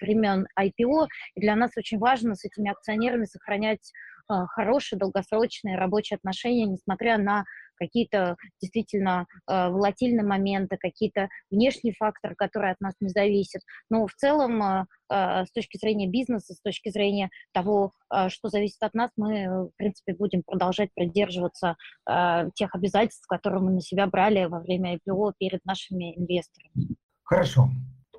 [0.00, 3.92] времен IPO, и для нас очень важно с этими акционерами сохранять
[4.30, 7.44] э, хорошие долгосрочные рабочие отношения, несмотря на
[7.82, 13.62] какие-то действительно э, волатильные моменты, какие-то внешние факторы, которые от нас не зависят.
[13.90, 18.48] Но в целом, э, э, с точки зрения бизнеса, с точки зрения того, э, что
[18.48, 21.76] зависит от нас, мы, в принципе, будем продолжать придерживаться
[22.08, 26.96] э, тех обязательств, которые мы на себя брали во время IPO перед нашими инвесторами.
[27.24, 27.68] Хорошо.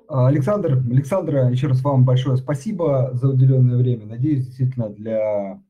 [0.08, 4.04] Александр, Александра, еще раз вам большое спасибо за уделенное время.
[4.04, 5.62] Надеюсь, действительно для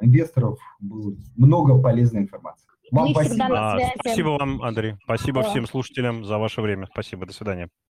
[0.00, 2.66] инвесторов было много полезной информации.
[2.90, 3.74] Вам Мы спасибо.
[3.74, 4.94] А, спасибо вам, Андрей.
[5.04, 5.50] Спасибо да.
[5.50, 6.86] всем слушателям за ваше время.
[6.86, 7.26] Спасибо.
[7.26, 7.68] До свидания.